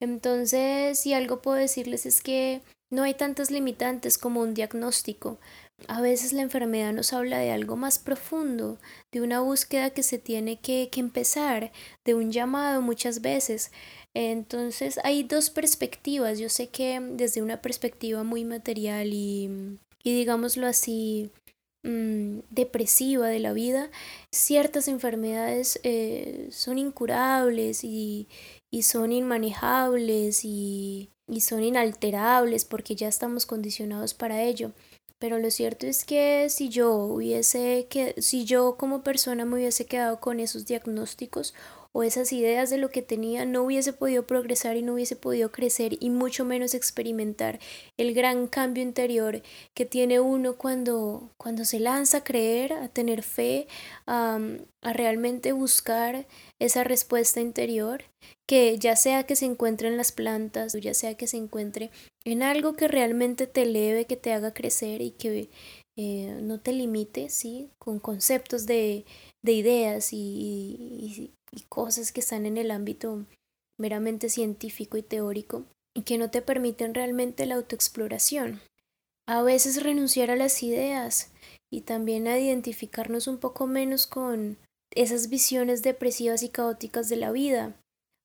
Entonces, 0.00 0.98
si 0.98 1.12
algo 1.12 1.42
puedo 1.42 1.58
decirles 1.58 2.06
es 2.06 2.22
que 2.22 2.62
no 2.90 3.04
hay 3.04 3.14
tantas 3.14 3.50
limitantes 3.50 4.18
como 4.18 4.40
un 4.40 4.54
diagnóstico. 4.54 5.38
A 5.88 6.00
veces 6.00 6.32
la 6.32 6.42
enfermedad 6.42 6.92
nos 6.92 7.12
habla 7.12 7.38
de 7.38 7.52
algo 7.52 7.76
más 7.76 7.98
profundo, 7.98 8.78
de 9.12 9.22
una 9.22 9.40
búsqueda 9.40 9.90
que 9.90 10.02
se 10.02 10.18
tiene 10.18 10.58
que, 10.60 10.90
empezar, 10.96 11.72
de 12.04 12.14
un 12.14 12.32
llamado 12.32 12.82
muchas 12.82 13.22
veces. 13.22 13.70
Entonces 14.12 14.98
hay 15.04 15.22
dos 15.22 15.50
perspectivas. 15.50 16.38
Yo 16.38 16.48
sé 16.48 16.68
que 16.68 17.00
desde 17.00 17.42
una 17.42 17.62
perspectiva 17.62 18.24
muy 18.24 18.44
material 18.44 19.12
y, 19.12 19.78
y 20.02 20.14
digámoslo 20.14 20.66
así, 20.66 21.30
mm, 21.84 22.40
depresiva 22.50 23.28
de 23.28 23.38
la 23.38 23.52
vida, 23.52 23.90
ciertas 24.32 24.88
enfermedades 24.88 25.80
eh, 25.84 26.48
son 26.50 26.76
incurables 26.78 27.84
y, 27.84 28.28
y 28.70 28.82
son 28.82 29.12
inmanejables 29.12 30.44
y, 30.44 31.10
y 31.28 31.40
son 31.40 31.62
inalterables 31.62 32.64
porque 32.64 32.94
ya 32.94 33.08
estamos 33.08 33.46
condicionados 33.46 34.14
para 34.14 34.42
ello. 34.42 34.72
Pero 35.18 35.38
lo 35.38 35.50
cierto 35.50 35.86
es 35.86 36.04
que 36.06 36.48
si 36.48 36.70
yo 36.70 36.94
hubiese 36.94 37.86
que 37.90 38.14
si 38.22 38.46
yo 38.46 38.76
como 38.78 39.02
persona 39.02 39.44
me 39.44 39.56
hubiese 39.56 39.84
quedado 39.84 40.18
con 40.18 40.40
esos 40.40 40.64
diagnósticos 40.64 41.52
o 41.92 42.02
esas 42.02 42.32
ideas 42.32 42.70
de 42.70 42.78
lo 42.78 42.90
que 42.90 43.02
tenía, 43.02 43.44
no 43.44 43.62
hubiese 43.64 43.92
podido 43.92 44.26
progresar 44.26 44.76
y 44.76 44.82
no 44.82 44.94
hubiese 44.94 45.16
podido 45.16 45.50
crecer 45.50 45.96
y 46.00 46.10
mucho 46.10 46.44
menos 46.44 46.74
experimentar 46.74 47.58
el 47.96 48.14
gran 48.14 48.46
cambio 48.46 48.82
interior 48.82 49.42
que 49.74 49.84
tiene 49.84 50.20
uno 50.20 50.56
cuando, 50.56 51.30
cuando 51.36 51.64
se 51.64 51.80
lanza 51.80 52.18
a 52.18 52.24
creer, 52.24 52.72
a 52.72 52.88
tener 52.88 53.22
fe, 53.22 53.66
a, 54.06 54.38
a 54.82 54.92
realmente 54.92 55.52
buscar 55.52 56.26
esa 56.60 56.84
respuesta 56.84 57.40
interior, 57.40 58.04
que 58.48 58.78
ya 58.78 58.96
sea 58.96 59.24
que 59.24 59.36
se 59.36 59.46
encuentre 59.46 59.88
en 59.88 59.96
las 59.96 60.12
plantas 60.12 60.74
o 60.74 60.78
ya 60.78 60.94
sea 60.94 61.14
que 61.14 61.26
se 61.26 61.36
encuentre 61.36 61.90
en 62.24 62.42
algo 62.42 62.74
que 62.74 62.88
realmente 62.88 63.46
te 63.46 63.62
eleve, 63.62 64.06
que 64.06 64.16
te 64.16 64.32
haga 64.32 64.52
crecer 64.52 65.00
y 65.00 65.12
que 65.12 65.48
eh, 65.96 66.38
no 66.42 66.60
te 66.60 66.72
limite, 66.72 67.28
¿sí? 67.30 67.70
Con 67.78 67.98
conceptos 67.98 68.66
de, 68.66 69.04
de 69.42 69.52
ideas 69.52 70.12
y, 70.12 70.16
y 70.16 71.34
cosas 71.68 72.12
que 72.12 72.20
están 72.20 72.46
en 72.46 72.56
el 72.56 72.70
ámbito 72.70 73.26
meramente 73.78 74.28
científico 74.28 74.96
y 74.96 75.02
teórico 75.02 75.64
y 75.94 76.02
que 76.02 76.18
no 76.18 76.30
te 76.30 76.42
permiten 76.42 76.94
realmente 76.94 77.46
la 77.46 77.56
autoexploración. 77.56 78.60
A 79.26 79.42
veces 79.42 79.82
renunciar 79.82 80.30
a 80.30 80.36
las 80.36 80.62
ideas 80.62 81.30
y 81.70 81.82
también 81.82 82.26
a 82.26 82.38
identificarnos 82.38 83.26
un 83.26 83.38
poco 83.38 83.66
menos 83.66 84.06
con 84.06 84.58
esas 84.92 85.28
visiones 85.28 85.82
depresivas 85.82 86.42
y 86.42 86.48
caóticas 86.48 87.08
de 87.08 87.16
la 87.16 87.30
vida. 87.32 87.76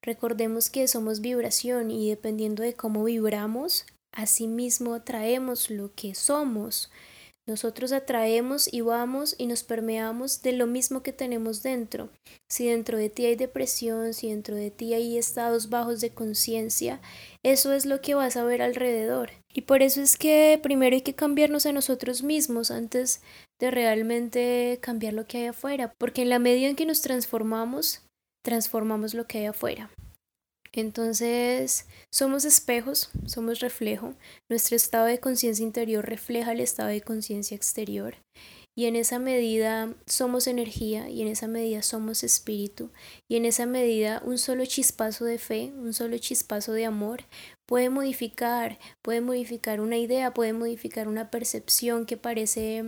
Recordemos 0.01 0.69
que 0.69 0.87
somos 0.87 1.21
vibración 1.21 1.91
y 1.91 2.09
dependiendo 2.09 2.63
de 2.63 2.73
cómo 2.73 3.03
vibramos, 3.03 3.85
asimismo 4.11 4.93
atraemos 4.93 5.69
lo 5.69 5.93
que 5.93 6.15
somos. 6.15 6.91
Nosotros 7.47 7.91
atraemos 7.91 8.67
y 8.73 8.81
vamos 8.81 9.35
y 9.37 9.45
nos 9.45 9.63
permeamos 9.63 10.41
de 10.41 10.51
lo 10.53 10.65
mismo 10.65 11.03
que 11.03 11.13
tenemos 11.13 11.61
dentro. 11.61 12.09
Si 12.49 12.67
dentro 12.67 12.97
de 12.97 13.11
ti 13.11 13.27
hay 13.27 13.35
depresión, 13.35 14.15
si 14.15 14.29
dentro 14.29 14.55
de 14.55 14.71
ti 14.71 14.95
hay 14.95 15.19
estados 15.19 15.69
bajos 15.69 16.01
de 16.01 16.09
conciencia, 16.09 17.01
eso 17.43 17.71
es 17.71 17.85
lo 17.85 18.01
que 18.01 18.15
vas 18.15 18.35
a 18.35 18.43
ver 18.43 18.63
alrededor. 18.63 19.29
Y 19.53 19.61
por 19.61 19.83
eso 19.83 20.01
es 20.01 20.17
que 20.17 20.59
primero 20.61 20.95
hay 20.95 21.01
que 21.01 21.13
cambiarnos 21.13 21.67
a 21.67 21.71
nosotros 21.71 22.23
mismos 22.23 22.71
antes 22.71 23.21
de 23.59 23.69
realmente 23.69 24.79
cambiar 24.81 25.13
lo 25.13 25.27
que 25.27 25.37
hay 25.37 25.45
afuera, 25.45 25.93
porque 25.99 26.23
en 26.23 26.29
la 26.29 26.39
medida 26.39 26.67
en 26.67 26.75
que 26.75 26.87
nos 26.87 27.01
transformamos, 27.01 28.01
transformamos 28.43 29.13
lo 29.13 29.27
que 29.27 29.39
hay 29.39 29.45
afuera. 29.45 29.91
Entonces, 30.75 31.87
somos 32.11 32.43
espejos, 32.43 33.09
somos 33.25 33.61
reflejo. 33.61 34.13
Nuestro 34.49 34.75
estado 34.75 35.05
de 35.05 35.21
conciencia 35.21 35.63
interior 35.63 36.05
refleja 36.05 36.51
el 36.51 36.59
estado 36.59 36.89
de 36.89 36.99
conciencia 36.99 37.55
exterior. 37.55 38.15
Y 38.77 38.87
en 38.87 38.97
esa 38.97 39.17
medida 39.17 39.95
somos 40.05 40.47
energía 40.47 41.09
y 41.09 41.21
en 41.21 41.29
esa 41.29 41.47
medida 41.47 41.81
somos 41.81 42.25
espíritu. 42.25 42.91
Y 43.29 43.37
en 43.37 43.45
esa 43.45 43.65
medida 43.65 44.21
un 44.25 44.37
solo 44.37 44.65
chispazo 44.65 45.23
de 45.23 45.37
fe, 45.37 45.71
un 45.77 45.93
solo 45.93 46.17
chispazo 46.17 46.73
de 46.73 46.83
amor 46.83 47.23
puede 47.65 47.89
modificar, 47.89 48.77
puede 49.01 49.21
modificar 49.21 49.79
una 49.79 49.97
idea, 49.97 50.33
puede 50.33 50.51
modificar 50.51 51.07
una 51.07 51.31
percepción 51.31 52.05
que 52.05 52.17
parece 52.17 52.83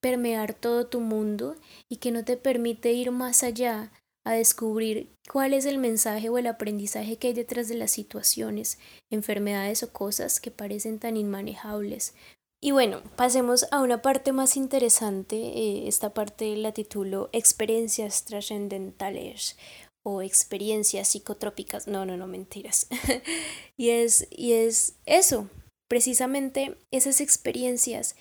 permear 0.00 0.54
todo 0.54 0.86
tu 0.86 1.00
mundo 1.00 1.56
y 1.90 1.96
que 1.96 2.12
no 2.12 2.24
te 2.24 2.36
permite 2.36 2.92
ir 2.92 3.10
más 3.10 3.42
allá 3.42 3.90
a 4.24 4.32
descubrir 4.32 5.10
cuál 5.30 5.52
es 5.52 5.66
el 5.66 5.78
mensaje 5.78 6.28
o 6.30 6.38
el 6.38 6.46
aprendizaje 6.46 7.18
que 7.18 7.28
hay 7.28 7.34
detrás 7.34 7.68
de 7.68 7.76
las 7.76 7.90
situaciones, 7.90 8.78
enfermedades 9.10 9.82
o 9.82 9.92
cosas 9.92 10.40
que 10.40 10.50
parecen 10.50 10.98
tan 10.98 11.16
inmanejables. 11.16 12.14
Y 12.62 12.70
bueno, 12.70 13.02
pasemos 13.16 13.66
a 13.70 13.82
una 13.82 14.00
parte 14.00 14.32
más 14.32 14.56
interesante. 14.56 15.36
Eh, 15.36 15.86
esta 15.86 16.14
parte 16.14 16.56
la 16.56 16.72
titulo 16.72 17.28
Experiencias 17.32 18.24
trascendentales 18.24 19.58
o 20.02 20.22
experiencias 20.22 21.08
psicotrópicas. 21.08 21.86
No, 21.86 22.06
no, 22.06 22.16
no, 22.16 22.26
mentiras. 22.26 22.86
y, 23.76 23.90
es, 23.90 24.26
y 24.30 24.54
es 24.54 24.94
eso, 25.04 25.50
precisamente 25.88 26.78
esas 26.90 27.20
experiencias 27.20 28.16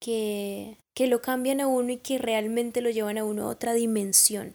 que, 0.00 0.78
que 0.94 1.06
lo 1.06 1.22
cambian 1.22 1.60
a 1.60 1.66
uno 1.66 1.92
y 1.92 1.96
que 1.98 2.18
realmente 2.18 2.80
lo 2.80 2.90
llevan 2.90 3.18
a 3.18 3.24
uno 3.24 3.44
a 3.44 3.50
otra 3.50 3.74
dimensión. 3.74 4.54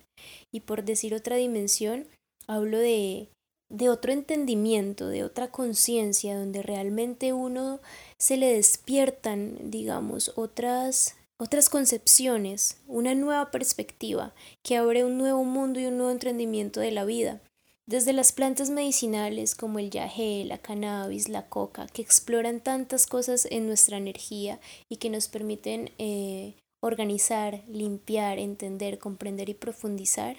Y 0.51 0.61
por 0.61 0.83
decir 0.83 1.13
otra 1.13 1.35
dimensión, 1.35 2.07
hablo 2.47 2.79
de, 2.79 3.29
de 3.69 3.89
otro 3.89 4.11
entendimiento, 4.11 5.07
de 5.07 5.23
otra 5.23 5.49
conciencia, 5.49 6.37
donde 6.37 6.61
realmente 6.61 7.33
uno 7.33 7.79
se 8.17 8.37
le 8.37 8.53
despiertan, 8.53 9.71
digamos, 9.71 10.33
otras, 10.35 11.15
otras 11.37 11.69
concepciones, 11.69 12.77
una 12.87 13.15
nueva 13.15 13.49
perspectiva 13.49 14.33
que 14.63 14.77
abre 14.77 15.05
un 15.05 15.17
nuevo 15.17 15.43
mundo 15.43 15.79
y 15.79 15.85
un 15.85 15.97
nuevo 15.97 16.11
entendimiento 16.11 16.79
de 16.79 16.91
la 16.91 17.05
vida. 17.05 17.41
Desde 17.87 18.13
las 18.13 18.31
plantas 18.31 18.69
medicinales 18.69 19.55
como 19.55 19.79
el 19.79 19.89
yagé, 19.89 20.45
la 20.45 20.59
cannabis, 20.59 21.29
la 21.29 21.47
coca, 21.49 21.87
que 21.87 22.01
exploran 22.01 22.61
tantas 22.61 23.07
cosas 23.07 23.47
en 23.49 23.67
nuestra 23.67 23.97
energía 23.97 24.59
y 24.89 24.97
que 24.97 25.09
nos 25.09 25.27
permiten 25.27 25.91
eh, 25.97 26.55
organizar, 26.81 27.63
limpiar, 27.67 28.39
entender, 28.39 28.99
comprender 28.99 29.49
y 29.49 29.53
profundizar, 29.53 30.37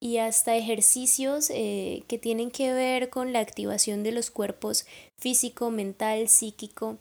y 0.00 0.18
hasta 0.18 0.56
ejercicios 0.56 1.50
eh, 1.50 2.04
que 2.08 2.18
tienen 2.18 2.50
que 2.50 2.72
ver 2.72 3.10
con 3.10 3.32
la 3.32 3.40
activación 3.40 4.02
de 4.02 4.12
los 4.12 4.30
cuerpos 4.30 4.86
físico, 5.18 5.70
mental, 5.70 6.28
psíquico, 6.28 6.98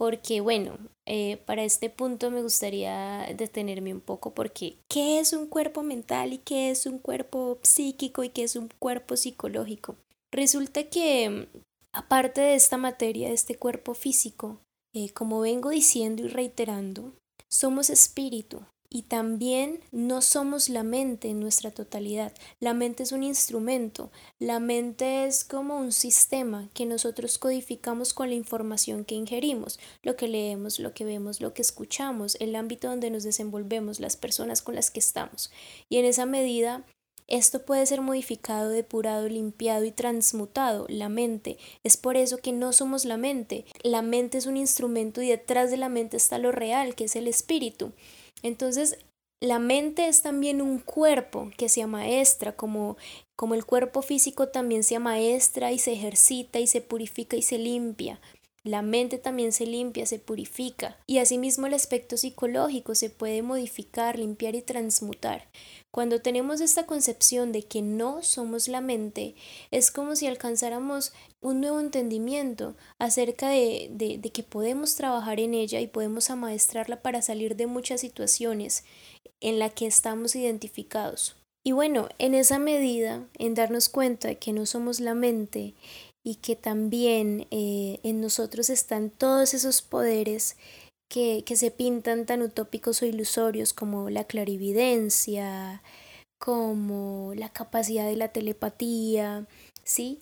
porque 0.00 0.40
bueno, 0.40 0.78
eh, 1.06 1.36
para 1.44 1.62
este 1.62 1.90
punto 1.90 2.30
me 2.30 2.40
gustaría 2.40 3.28
detenerme 3.36 3.92
un 3.92 4.00
poco 4.00 4.32
porque 4.32 4.78
¿qué 4.88 5.20
es 5.20 5.34
un 5.34 5.46
cuerpo 5.46 5.82
mental 5.82 6.32
y 6.32 6.38
qué 6.38 6.70
es 6.70 6.86
un 6.86 6.98
cuerpo 6.98 7.58
psíquico 7.62 8.24
y 8.24 8.30
qué 8.30 8.44
es 8.44 8.56
un 8.56 8.70
cuerpo 8.78 9.18
psicológico? 9.18 9.96
Resulta 10.32 10.84
que 10.84 11.48
aparte 11.92 12.40
de 12.40 12.54
esta 12.54 12.78
materia, 12.78 13.28
de 13.28 13.34
este 13.34 13.56
cuerpo 13.56 13.92
físico, 13.92 14.62
eh, 14.94 15.10
como 15.10 15.40
vengo 15.40 15.68
diciendo 15.68 16.22
y 16.22 16.28
reiterando, 16.28 17.12
somos 17.50 17.90
espíritu 17.90 18.62
Y 18.92 19.02
también 19.02 19.78
no 19.92 20.20
somos 20.20 20.68
la 20.68 20.82
mente 20.82 21.28
en 21.28 21.38
nuestra 21.38 21.70
totalidad. 21.70 22.32
La 22.58 22.74
mente 22.74 23.04
es 23.04 23.12
un 23.12 23.22
instrumento. 23.22 24.10
La 24.40 24.58
mente 24.58 25.26
es 25.26 25.44
como 25.44 25.78
un 25.78 25.92
sistema 25.92 26.68
que 26.74 26.86
nosotros 26.86 27.38
codificamos 27.38 28.12
con 28.12 28.30
la 28.30 28.34
información 28.34 29.04
que 29.04 29.14
ingerimos, 29.14 29.78
lo 30.02 30.16
que 30.16 30.26
leemos, 30.26 30.80
lo 30.80 30.92
que 30.92 31.04
vemos, 31.04 31.40
lo 31.40 31.54
que 31.54 31.62
escuchamos, 31.62 32.36
el 32.40 32.56
ámbito 32.56 32.88
donde 32.88 33.10
nos 33.10 33.22
desenvolvemos, 33.22 34.00
las 34.00 34.16
personas 34.16 34.60
con 34.60 34.74
las 34.74 34.90
que 34.90 34.98
estamos. 34.98 35.52
Y 35.88 35.98
en 35.98 36.04
esa 36.04 36.26
medida 36.26 36.84
esto 37.30 37.64
puede 37.64 37.86
ser 37.86 38.00
modificado, 38.00 38.70
depurado, 38.70 39.28
limpiado 39.28 39.84
y 39.84 39.92
transmutado, 39.92 40.86
la 40.88 41.08
mente. 41.08 41.58
Es 41.84 41.96
por 41.96 42.16
eso 42.16 42.38
que 42.38 42.50
no 42.50 42.72
somos 42.72 43.04
la 43.04 43.16
mente. 43.16 43.66
La 43.84 44.02
mente 44.02 44.36
es 44.36 44.46
un 44.46 44.56
instrumento 44.56 45.22
y 45.22 45.28
detrás 45.28 45.70
de 45.70 45.76
la 45.76 45.88
mente 45.88 46.16
está 46.16 46.38
lo 46.38 46.50
real, 46.50 46.96
que 46.96 47.04
es 47.04 47.14
el 47.14 47.28
espíritu. 47.28 47.92
Entonces, 48.42 48.98
la 49.40 49.58
mente 49.58 50.08
es 50.08 50.22
también 50.22 50.60
un 50.60 50.78
cuerpo 50.78 51.50
que 51.56 51.68
se 51.68 51.82
amaestra, 51.82 52.56
como, 52.56 52.96
como 53.36 53.54
el 53.54 53.64
cuerpo 53.64 54.02
físico 54.02 54.48
también 54.48 54.84
se 54.84 54.96
amaestra 54.96 55.72
y 55.72 55.78
se 55.78 55.92
ejercita 55.92 56.58
y 56.60 56.66
se 56.66 56.82
purifica 56.82 57.36
y 57.36 57.42
se 57.42 57.58
limpia. 57.58 58.20
La 58.62 58.82
mente 58.82 59.16
también 59.16 59.52
se 59.52 59.64
limpia, 59.64 60.04
se 60.04 60.18
purifica 60.18 60.98
y 61.06 61.16
asimismo 61.16 61.66
el 61.66 61.72
aspecto 61.72 62.18
psicológico 62.18 62.94
se 62.94 63.08
puede 63.08 63.40
modificar, 63.42 64.18
limpiar 64.18 64.54
y 64.54 64.60
transmutar. 64.60 65.48
Cuando 65.90 66.20
tenemos 66.20 66.60
esta 66.60 66.84
concepción 66.84 67.52
de 67.52 67.62
que 67.62 67.80
no 67.80 68.22
somos 68.22 68.68
la 68.68 68.82
mente, 68.82 69.34
es 69.70 69.90
como 69.90 70.14
si 70.14 70.26
alcanzáramos 70.26 71.14
un 71.40 71.62
nuevo 71.62 71.80
entendimiento 71.80 72.76
acerca 72.98 73.48
de, 73.48 73.88
de, 73.90 74.30
que 74.30 74.42
podemos 74.42 74.94
trabajar 74.94 75.40
en 75.40 75.54
ella 75.54 75.80
y 75.80 75.86
podemos 75.86 76.28
amaestrarla 76.28 77.00
para 77.00 77.22
salir 77.22 77.56
de 77.56 77.66
muchas 77.66 78.02
situaciones 78.02 78.84
en 79.40 79.58
las 79.58 79.72
que 79.72 79.86
estamos 79.86 80.36
identificados. 80.36 81.34
Y 81.62 81.72
bueno, 81.72 82.08
en 82.18 82.34
esa 82.34 82.58
medida, 82.58 83.26
en 83.38 83.54
darnos 83.54 83.88
cuenta 83.88 84.28
de 84.28 84.38
que 84.38 84.52
no 84.52 84.64
somos 84.64 84.98
la 85.00 85.14
mente 85.14 85.74
y 86.24 86.36
que 86.36 86.56
también 86.56 87.46
eh, 87.50 87.98
en 88.02 88.20
nosotros 88.20 88.70
están 88.70 89.10
todos 89.10 89.54
esos 89.54 89.82
poderes 89.82 90.56
que, 91.08 91.42
que, 91.44 91.56
se 91.56 91.70
pintan 91.70 92.26
tan 92.26 92.42
utópicos 92.42 93.02
o 93.02 93.06
ilusorios 93.06 93.72
como 93.72 94.10
la 94.10 94.24
clarividencia, 94.24 95.82
como 96.38 97.32
la 97.34 97.48
capacidad 97.50 98.06
de 98.06 98.16
la 98.16 98.28
telepatía, 98.28 99.46
¿sí? 99.82 100.20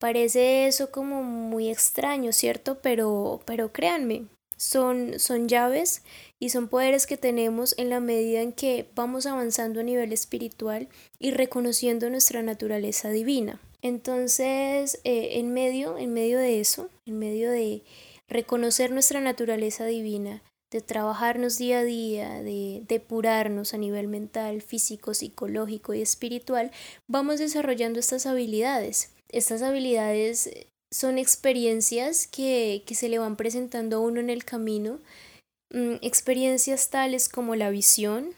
Parece 0.00 0.66
eso 0.66 0.90
como 0.90 1.22
muy 1.22 1.70
extraño, 1.70 2.32
¿cierto? 2.32 2.80
Pero, 2.82 3.40
pero 3.44 3.72
créanme, 3.72 4.26
son, 4.62 5.18
son 5.18 5.48
llaves 5.48 6.02
y 6.38 6.50
son 6.50 6.68
poderes 6.68 7.08
que 7.08 7.16
tenemos 7.16 7.74
en 7.78 7.90
la 7.90 7.98
medida 7.98 8.42
en 8.42 8.52
que 8.52 8.88
vamos 8.94 9.26
avanzando 9.26 9.80
a 9.80 9.82
nivel 9.82 10.12
espiritual 10.12 10.88
y 11.18 11.32
reconociendo 11.32 12.08
nuestra 12.10 12.42
naturaleza 12.42 13.10
divina. 13.10 13.60
Entonces, 13.82 15.00
eh, 15.02 15.40
en 15.40 15.52
medio, 15.52 15.98
en 15.98 16.14
medio 16.14 16.38
de 16.38 16.60
eso, 16.60 16.88
en 17.06 17.18
medio 17.18 17.50
de 17.50 17.82
reconocer 18.28 18.92
nuestra 18.92 19.20
naturaleza 19.20 19.84
divina, 19.84 20.44
de 20.70 20.80
trabajarnos 20.80 21.58
día 21.58 21.80
a 21.80 21.84
día, 21.84 22.40
de 22.42 22.84
depurarnos 22.86 23.74
a 23.74 23.78
nivel 23.78 24.06
mental, 24.06 24.62
físico, 24.62 25.12
psicológico 25.12 25.92
y 25.92 26.02
espiritual, 26.02 26.70
vamos 27.08 27.40
desarrollando 27.40 27.98
estas 27.98 28.26
habilidades. 28.26 29.12
Estas 29.28 29.62
habilidades 29.62 30.48
son 30.92 31.18
experiencias 31.18 32.26
que, 32.26 32.84
que 32.86 32.94
se 32.94 33.08
le 33.08 33.18
van 33.18 33.36
presentando 33.36 33.96
a 33.96 34.00
uno 34.00 34.20
en 34.20 34.30
el 34.30 34.44
camino, 34.44 35.00
mm, 35.72 35.96
experiencias 36.02 36.90
tales 36.90 37.28
como 37.28 37.56
la 37.56 37.70
visión, 37.70 38.30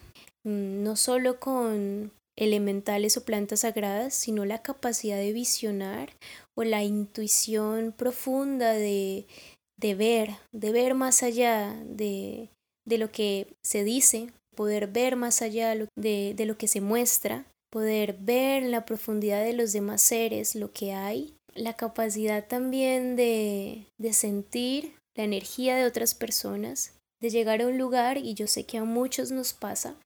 mm, 0.44 0.82
no 0.82 0.96
solo 0.96 1.40
con, 1.40 2.12
elementales 2.36 3.16
o 3.16 3.24
plantas 3.24 3.60
sagradas, 3.60 4.14
sino 4.14 4.44
la 4.44 4.62
capacidad 4.62 5.16
de 5.16 5.32
visionar 5.32 6.10
o 6.56 6.64
la 6.64 6.82
intuición 6.82 7.92
profunda 7.92 8.72
de, 8.72 9.26
de 9.78 9.94
ver, 9.94 10.30
de 10.52 10.72
ver 10.72 10.94
más 10.94 11.22
allá 11.22 11.74
de, 11.84 12.50
de, 12.86 12.98
lo 12.98 13.10
que 13.10 13.46
se 13.62 13.84
dice, 13.84 14.30
poder 14.56 14.88
ver 14.88 15.16
más 15.16 15.42
allá 15.42 15.74
de, 15.74 16.34
de 16.34 16.46
lo 16.46 16.58
que 16.58 16.68
se 16.68 16.80
muestra, 16.80 17.46
poder 17.70 18.16
ver 18.20 18.64
en 18.64 18.70
la 18.70 18.84
profundidad 18.84 19.44
de 19.44 19.52
los 19.52 19.72
demás 19.72 20.02
seres 20.02 20.54
lo 20.54 20.72
que 20.72 20.92
hay, 20.92 21.34
la 21.54 21.74
capacidad 21.74 22.46
también 22.46 23.16
de, 23.16 23.86
de 23.98 24.12
sentir 24.12 24.94
la 25.14 25.24
energía 25.24 25.76
de 25.76 25.84
otras 25.84 26.14
personas, 26.14 26.92
de 27.20 27.30
llegar 27.30 27.62
a 27.62 27.66
un 27.66 27.78
lugar, 27.78 28.18
y 28.18 28.34
yo 28.34 28.46
sé 28.46 28.64
que 28.64 28.78
a 28.78 28.84
muchos 28.84 29.30
nos 29.30 29.52
pasa, 29.52 29.96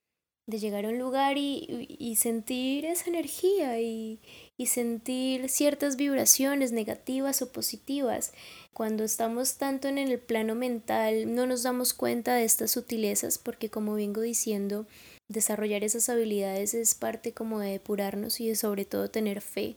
de 0.49 0.59
llegar 0.59 0.87
a 0.87 0.89
un 0.89 0.99
lugar 0.99 1.37
y, 1.37 2.17
sentir 2.17 2.87
esa 2.87 3.11
energía 3.11 3.81
y, 3.81 4.19
y, 4.57 4.67
sentir 4.67 5.51
ciertas 5.51 5.97
vibraciones 5.97 6.73
negativas 6.73 7.43
o 7.43 7.53
positivas. 7.53 8.33
Cuando 8.73 9.05
estamos 9.05 9.59
tanto 9.59 9.89
en 9.89 9.99
el 9.99 10.19
plano 10.19 10.55
mental 10.55 11.35
no 11.35 11.47
nos 11.47 11.65
damos 11.65 11.93
cuenta 11.93 12.35
de 12.35 12.45
estas 12.45 12.71
sutilezas 12.71 13.37
porque 13.37 13.69
como 13.69 13.93
vengo 13.93 14.23
diciendo, 14.23 14.87
desarrollar 15.29 15.85
esas 15.85 16.09
habilidades 16.09 16.73
es 16.73 16.95
parte 16.95 17.33
como 17.33 17.61
de 17.61 17.73
depurarnos 17.73 18.41
y 18.41 18.49
de 18.49 18.57
sobre 18.57 18.87
todo 18.87 19.11
tener 19.11 19.43
fe 19.43 19.77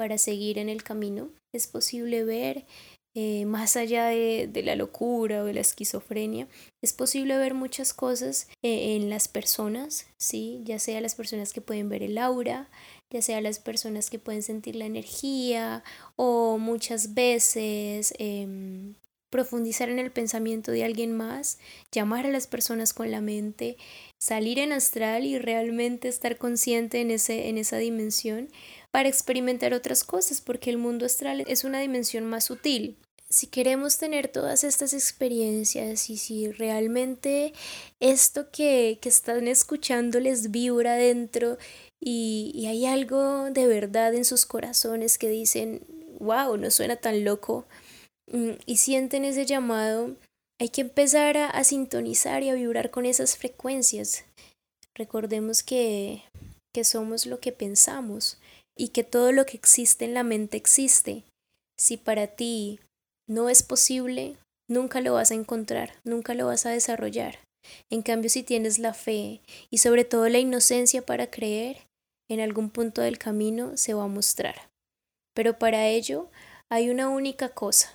para 0.00 0.16
seguir 0.16 0.56
en 0.56 0.70
el 0.70 0.82
camino. 0.82 1.28
Es 1.52 1.66
posible 1.66 2.24
ver 2.24 2.64
eh, 3.14 3.44
más 3.44 3.76
allá 3.76 4.06
de, 4.06 4.62
la 4.64 4.74
locura 4.74 5.42
o 5.42 5.44
de 5.44 5.52
la 5.52 5.60
esquizofrenia, 5.60 6.48
es 6.82 6.94
posible 6.94 7.36
ver 7.36 7.52
muchas 7.52 7.92
cosas 7.92 8.48
eh, 8.62 8.96
en 8.96 9.10
las 9.10 9.28
personas, 9.28 10.06
¿sí? 10.16 10.62
ya 10.64 10.78
sea 10.78 11.02
las 11.02 11.14
personas 11.14 11.52
que 11.52 11.60
pueden 11.60 11.90
ver 11.90 12.02
el 12.02 12.16
aura, 12.16 12.70
ya 13.12 13.20
sea 13.20 13.42
las 13.42 13.58
personas 13.58 14.08
que 14.08 14.18
pueden 14.18 14.42
sentir 14.42 14.74
la 14.74 14.86
energía 14.86 15.84
o 16.16 16.56
muchas 16.56 17.12
veces 17.12 18.14
em, 18.16 18.94
profundizar 19.30 19.90
en 19.90 19.98
el 19.98 20.10
pensamiento 20.10 20.72
de 20.72 20.84
alguien 20.84 21.14
más, 21.14 21.58
llamar 21.92 22.24
a 22.24 22.30
las 22.30 22.46
personas 22.46 22.94
con 22.94 23.10
la 23.10 23.20
mente, 23.20 23.76
salir 24.18 24.58
en 24.58 24.72
astral 24.72 25.26
y 25.26 25.38
realmente 25.38 26.08
estar 26.08 26.38
consciente 26.38 27.02
en, 27.02 27.10
ese, 27.10 27.48
en 27.48 27.58
esa 27.58 27.76
dimensión 27.76 28.48
para 28.90 29.08
experimentar 29.08 29.74
otras 29.74 30.04
cosas, 30.04 30.40
porque 30.40 30.70
el 30.70 30.78
mundo 30.78 31.06
astral 31.06 31.44
es 31.46 31.64
una 31.64 31.80
dimensión 31.80 32.24
más 32.24 32.44
sutil. 32.44 32.96
Si 33.28 33.46
queremos 33.46 33.98
tener 33.98 34.28
todas 34.28 34.64
estas 34.64 34.92
experiencias 34.92 36.10
y 36.10 36.16
si 36.16 36.50
realmente 36.50 37.52
esto 38.00 38.50
que, 38.50 38.98
que 39.00 39.08
están 39.08 39.46
escuchando 39.46 40.18
les 40.18 40.50
vibra 40.50 40.94
dentro 40.94 41.56
y, 42.00 42.50
y 42.54 42.66
hay 42.66 42.86
algo 42.86 43.50
de 43.50 43.68
verdad 43.68 44.14
en 44.14 44.24
sus 44.24 44.46
corazones 44.46 45.16
que 45.16 45.28
dicen, 45.28 45.82
wow, 46.18 46.56
no 46.56 46.70
suena 46.70 46.96
tan 46.96 47.24
loco, 47.24 47.66
mm, 48.32 48.52
y 48.66 48.76
sienten 48.76 49.24
ese 49.24 49.46
llamado, 49.46 50.16
hay 50.60 50.68
que 50.68 50.82
empezar 50.82 51.38
a, 51.38 51.64
sintonizar 51.64 52.42
y 52.42 52.50
a 52.50 52.54
vibrar 52.54 52.90
con 52.90 53.06
esas 53.06 53.36
frecuencias. 53.36 54.24
Recordemos 54.94 55.62
que, 55.62 56.22
que 56.74 56.84
somos 56.84 57.24
lo 57.24 57.40
que 57.40 57.50
pensamos 57.50 58.38
y 58.76 58.88
que 58.88 59.04
todo 59.04 59.32
lo 59.32 59.46
que 59.46 59.56
existe 59.56 60.04
en 60.04 60.14
la 60.14 60.22
mente 60.22 60.56
existe. 60.56 61.24
Si 61.78 61.96
para 61.96 62.26
ti 62.26 62.80
no 63.28 63.48
es 63.48 63.62
posible, 63.62 64.36
nunca 64.68 65.00
lo 65.00 65.14
vas 65.14 65.30
a 65.30 65.34
encontrar, 65.34 65.94
nunca 66.04 66.34
lo 66.34 66.46
vas 66.46 66.66
a 66.66 66.70
desarrollar. 66.70 67.38
En 67.90 68.02
cambio, 68.02 68.30
si 68.30 68.42
tienes 68.42 68.78
la 68.78 68.94
fe 68.94 69.40
y 69.70 69.78
sobre 69.78 70.04
todo 70.04 70.28
la 70.28 70.38
inocencia 70.38 71.02
para 71.02 71.30
creer, 71.30 71.86
en 72.28 72.40
algún 72.40 72.70
punto 72.70 73.02
del 73.02 73.18
camino 73.18 73.76
se 73.76 73.92
va 73.94 74.04
a 74.04 74.08
mostrar. 74.08 74.70
Pero 75.34 75.58
para 75.58 75.88
ello 75.88 76.30
hay 76.68 76.90
una 76.90 77.08
única 77.08 77.50
cosa, 77.50 77.92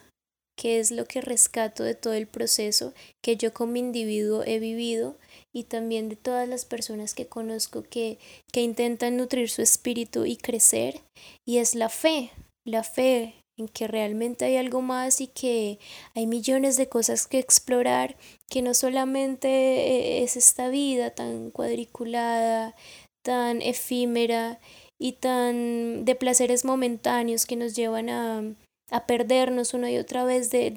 que 0.57 0.79
es 0.79 0.91
lo 0.91 1.05
que 1.05 1.21
rescato 1.21 1.83
de 1.83 1.95
todo 1.95 2.13
el 2.13 2.27
proceso 2.27 2.93
que 3.23 3.37
yo 3.37 3.53
como 3.53 3.77
individuo 3.77 4.43
he 4.45 4.59
vivido 4.59 5.17
y 5.55 5.63
también 5.63 6.09
de 6.09 6.17
todas 6.17 6.49
las 6.49 6.65
personas 6.65 7.13
que 7.13 7.27
conozco 7.27 7.81
que, 7.81 8.19
que 8.51 8.61
intentan 8.61 9.15
nutrir 9.15 9.49
su 9.49 9.61
espíritu 9.61 10.25
y 10.25 10.35
crecer, 10.35 10.99
y 11.45 11.59
es 11.59 11.75
la 11.75 11.87
fe, 11.87 12.31
la 12.65 12.83
fe 12.83 13.35
en 13.57 13.69
que 13.69 13.87
realmente 13.87 14.43
hay 14.43 14.57
algo 14.57 14.81
más 14.81 15.21
y 15.21 15.27
que 15.27 15.79
hay 16.13 16.27
millones 16.27 16.75
de 16.75 16.89
cosas 16.89 17.25
que 17.25 17.39
explorar, 17.39 18.17
que 18.49 18.61
no 18.61 18.73
solamente 18.73 19.47
eh, 19.47 20.23
es 20.23 20.35
esta 20.35 20.67
vida 20.67 21.11
tan 21.11 21.51
cuadriculada, 21.51 22.75
tan 23.23 23.61
efímera 23.61 24.59
y 24.99 25.13
tan 25.13 26.03
de 26.03 26.15
placeres 26.15 26.65
momentáneos 26.65 27.45
que 27.45 27.55
nos 27.55 27.77
llevan 27.77 28.09
a, 28.09 28.43
a 28.91 29.05
perdernos 29.07 29.73
una 29.73 29.91
y 29.91 29.97
otra 29.97 30.23
vez 30.23 30.51
de, 30.51 30.71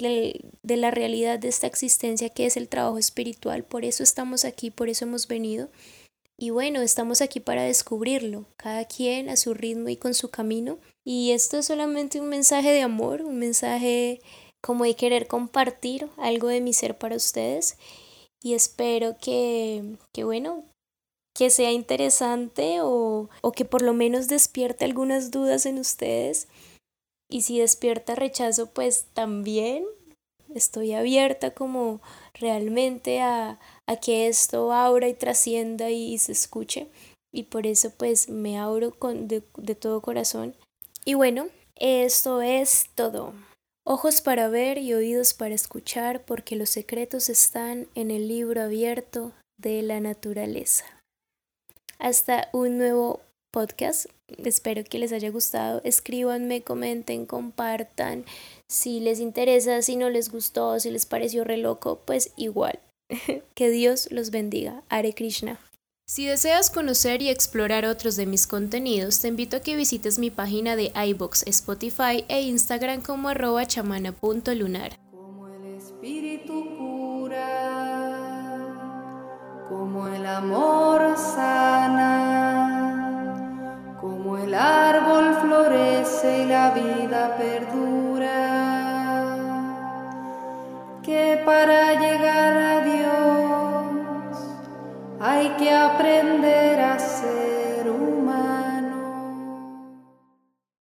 de, 0.63 0.77
la 0.77 0.91
realidad 0.91 1.39
de 1.39 1.49
esta 1.49 1.67
existencia 1.67 2.31
que 2.31 2.47
es 2.47 2.57
el 2.57 2.69
trabajo 2.69 2.99
espiritual. 2.99 3.65
Por 3.65 3.85
eso 3.85 4.03
estamos 4.03 4.45
aquí, 4.45 4.71
por 4.71 4.89
eso 4.89 5.05
hemos 5.05 5.29
venido. 5.29 5.69
Y 6.39 6.51
bueno, 6.51 6.81
estamos 6.81 7.21
aquí 7.21 7.41
para 7.41 7.65
descubrirlo, 7.65 8.47
cada 8.57 8.85
quien 8.85 9.29
a 9.29 9.37
su 9.37 9.55
ritmo 9.55 9.89
y 9.89 9.97
con 9.97 10.15
su 10.15 10.31
camino. 10.31 10.79
Y 11.05 11.33
esto 11.33 11.59
es 11.59 11.67
solamente 11.67 12.21
un 12.21 12.29
mensaje 12.29 12.71
de 12.71 12.83
amor, 12.83 13.23
un 13.23 13.39
mensaje 13.39 14.21
como 14.61 14.85
de 14.85 14.95
querer 14.95 15.27
compartir 15.27 16.09
algo 16.17 16.49
de 16.49 16.61
mi 16.61 16.73
ser 16.73 16.97
para 16.97 17.17
ustedes. 17.17 17.77
y 18.41 18.55
espero 18.55 19.17
que, 19.21 19.97
que 20.13 20.23
bueno, 20.23 20.65
que 21.35 21.51
sea 21.51 21.73
interesante 21.73 22.81
o, 22.83 23.29
o 23.43 23.53
que 23.53 23.65
por 23.65 23.83
lo 23.83 23.95
menos 23.95 24.29
despierte 24.29 24.85
algunas 24.85 25.31
dudas 25.31 25.67
en 25.67 25.79
ustedes. 25.79 26.49
Y 27.29 27.43
si 27.43 27.59
despierta 27.59 28.15
rechazo, 28.15 28.71
pues 28.71 29.07
también 29.13 29.85
estoy 30.55 30.95
abierta 30.95 31.53
como 31.53 32.01
realmente 32.35 33.21
a, 33.21 33.59
a 33.87 33.97
que 33.97 34.29
esto 34.29 34.73
abra 34.73 35.09
y 35.09 35.15
trascienda 35.15 35.91
y, 35.91 36.17
se 36.19 36.33
escuche. 36.33 36.89
Y 37.33 37.45
por 37.45 37.67
eso 37.67 37.93
pues 37.97 38.29
me 38.29 38.59
abro 38.59 38.93
con, 38.93 39.29
de, 39.29 39.43
de 39.57 39.75
todo 39.75 40.01
corazón. 40.01 40.57
Y 41.05 41.15
bueno, 41.15 41.49
esto 41.77 42.41
es 42.41 42.89
todo. 42.95 43.35
Ojos 43.85 44.21
para 44.21 44.49
ver 44.49 44.79
y 44.79 44.93
oídos 44.93 45.33
para 45.33 45.55
escuchar, 45.55 46.25
porque 46.25 46.57
los 46.57 46.69
secretos 46.69 47.29
están 47.29 47.89
en 47.95 48.11
el 48.11 48.29
libro 48.29 48.63
abierto 48.63 49.33
de 49.59 49.83
la 49.83 50.01
naturaleza. 50.01 50.85
Hasta 51.99 52.49
un 52.53 52.79
nuevo 52.79 53.21
podcast. 53.51 54.07
Espero 54.45 54.85
que 54.85 54.99
les 54.99 55.13
haya 55.13 55.31
gustado. 55.31 55.81
Escríbanme, 55.85 56.63
comenten, 56.63 57.27
compartan. 57.27 58.25
Si 58.69 59.01
les 59.01 59.21
interesa, 59.21 59.83
si 59.83 59.97
no 59.97 60.11
les 60.11 60.31
gustó, 60.31 60.79
si 60.81 60.91
les 60.91 61.07
pareció 61.07 61.45
re 61.45 61.57
loco, 61.57 62.01
pues 62.05 62.33
igual. 62.37 62.79
que 63.55 63.71
Dios 63.71 64.09
los 64.11 64.31
bendiga. 64.31 64.83
Hare 64.89 65.15
Krishna. 65.15 65.59
Si 66.11 66.25
deseas 66.25 66.71
conocer 66.71 67.21
y 67.21 67.29
explorar 67.29 67.85
otros 67.85 68.17
de 68.17 68.25
mis 68.25 68.47
contenidos, 68.47 69.21
te 69.21 69.29
invito 69.29 69.59
a 69.59 69.61
que 69.61 69.77
visites 69.77 70.19
mi 70.19 70.31
página 70.31 70.75
de 70.75 70.91
iBox, 70.95 71.47
Spotify 71.47 72.25
e 72.29 72.41
Instagram 72.41 73.03
como 73.03 73.29
arroba 73.29 73.67
chamana.lunar. 73.67 74.99
Como 75.11 75.49
el 75.49 75.67
espíritu 75.77 76.65
cura, 76.79 77.37
como 79.69 80.09
el 80.09 80.25
amor 80.25 81.15
sana, 81.19 82.28
el 84.49 84.55
árbol 84.55 85.35
florece 85.43 86.45
y 86.45 86.47
la 86.47 86.71
vida 86.71 87.37
perdura, 87.37 88.37
que 91.03 91.43
para 91.45 91.93
llegar 91.93 92.57
a 92.57 92.81
Dios 92.81 94.39
hay 95.21 95.51
que 95.59 95.71
aprender 95.71 96.81
a 96.81 96.99
ser. 96.99 97.58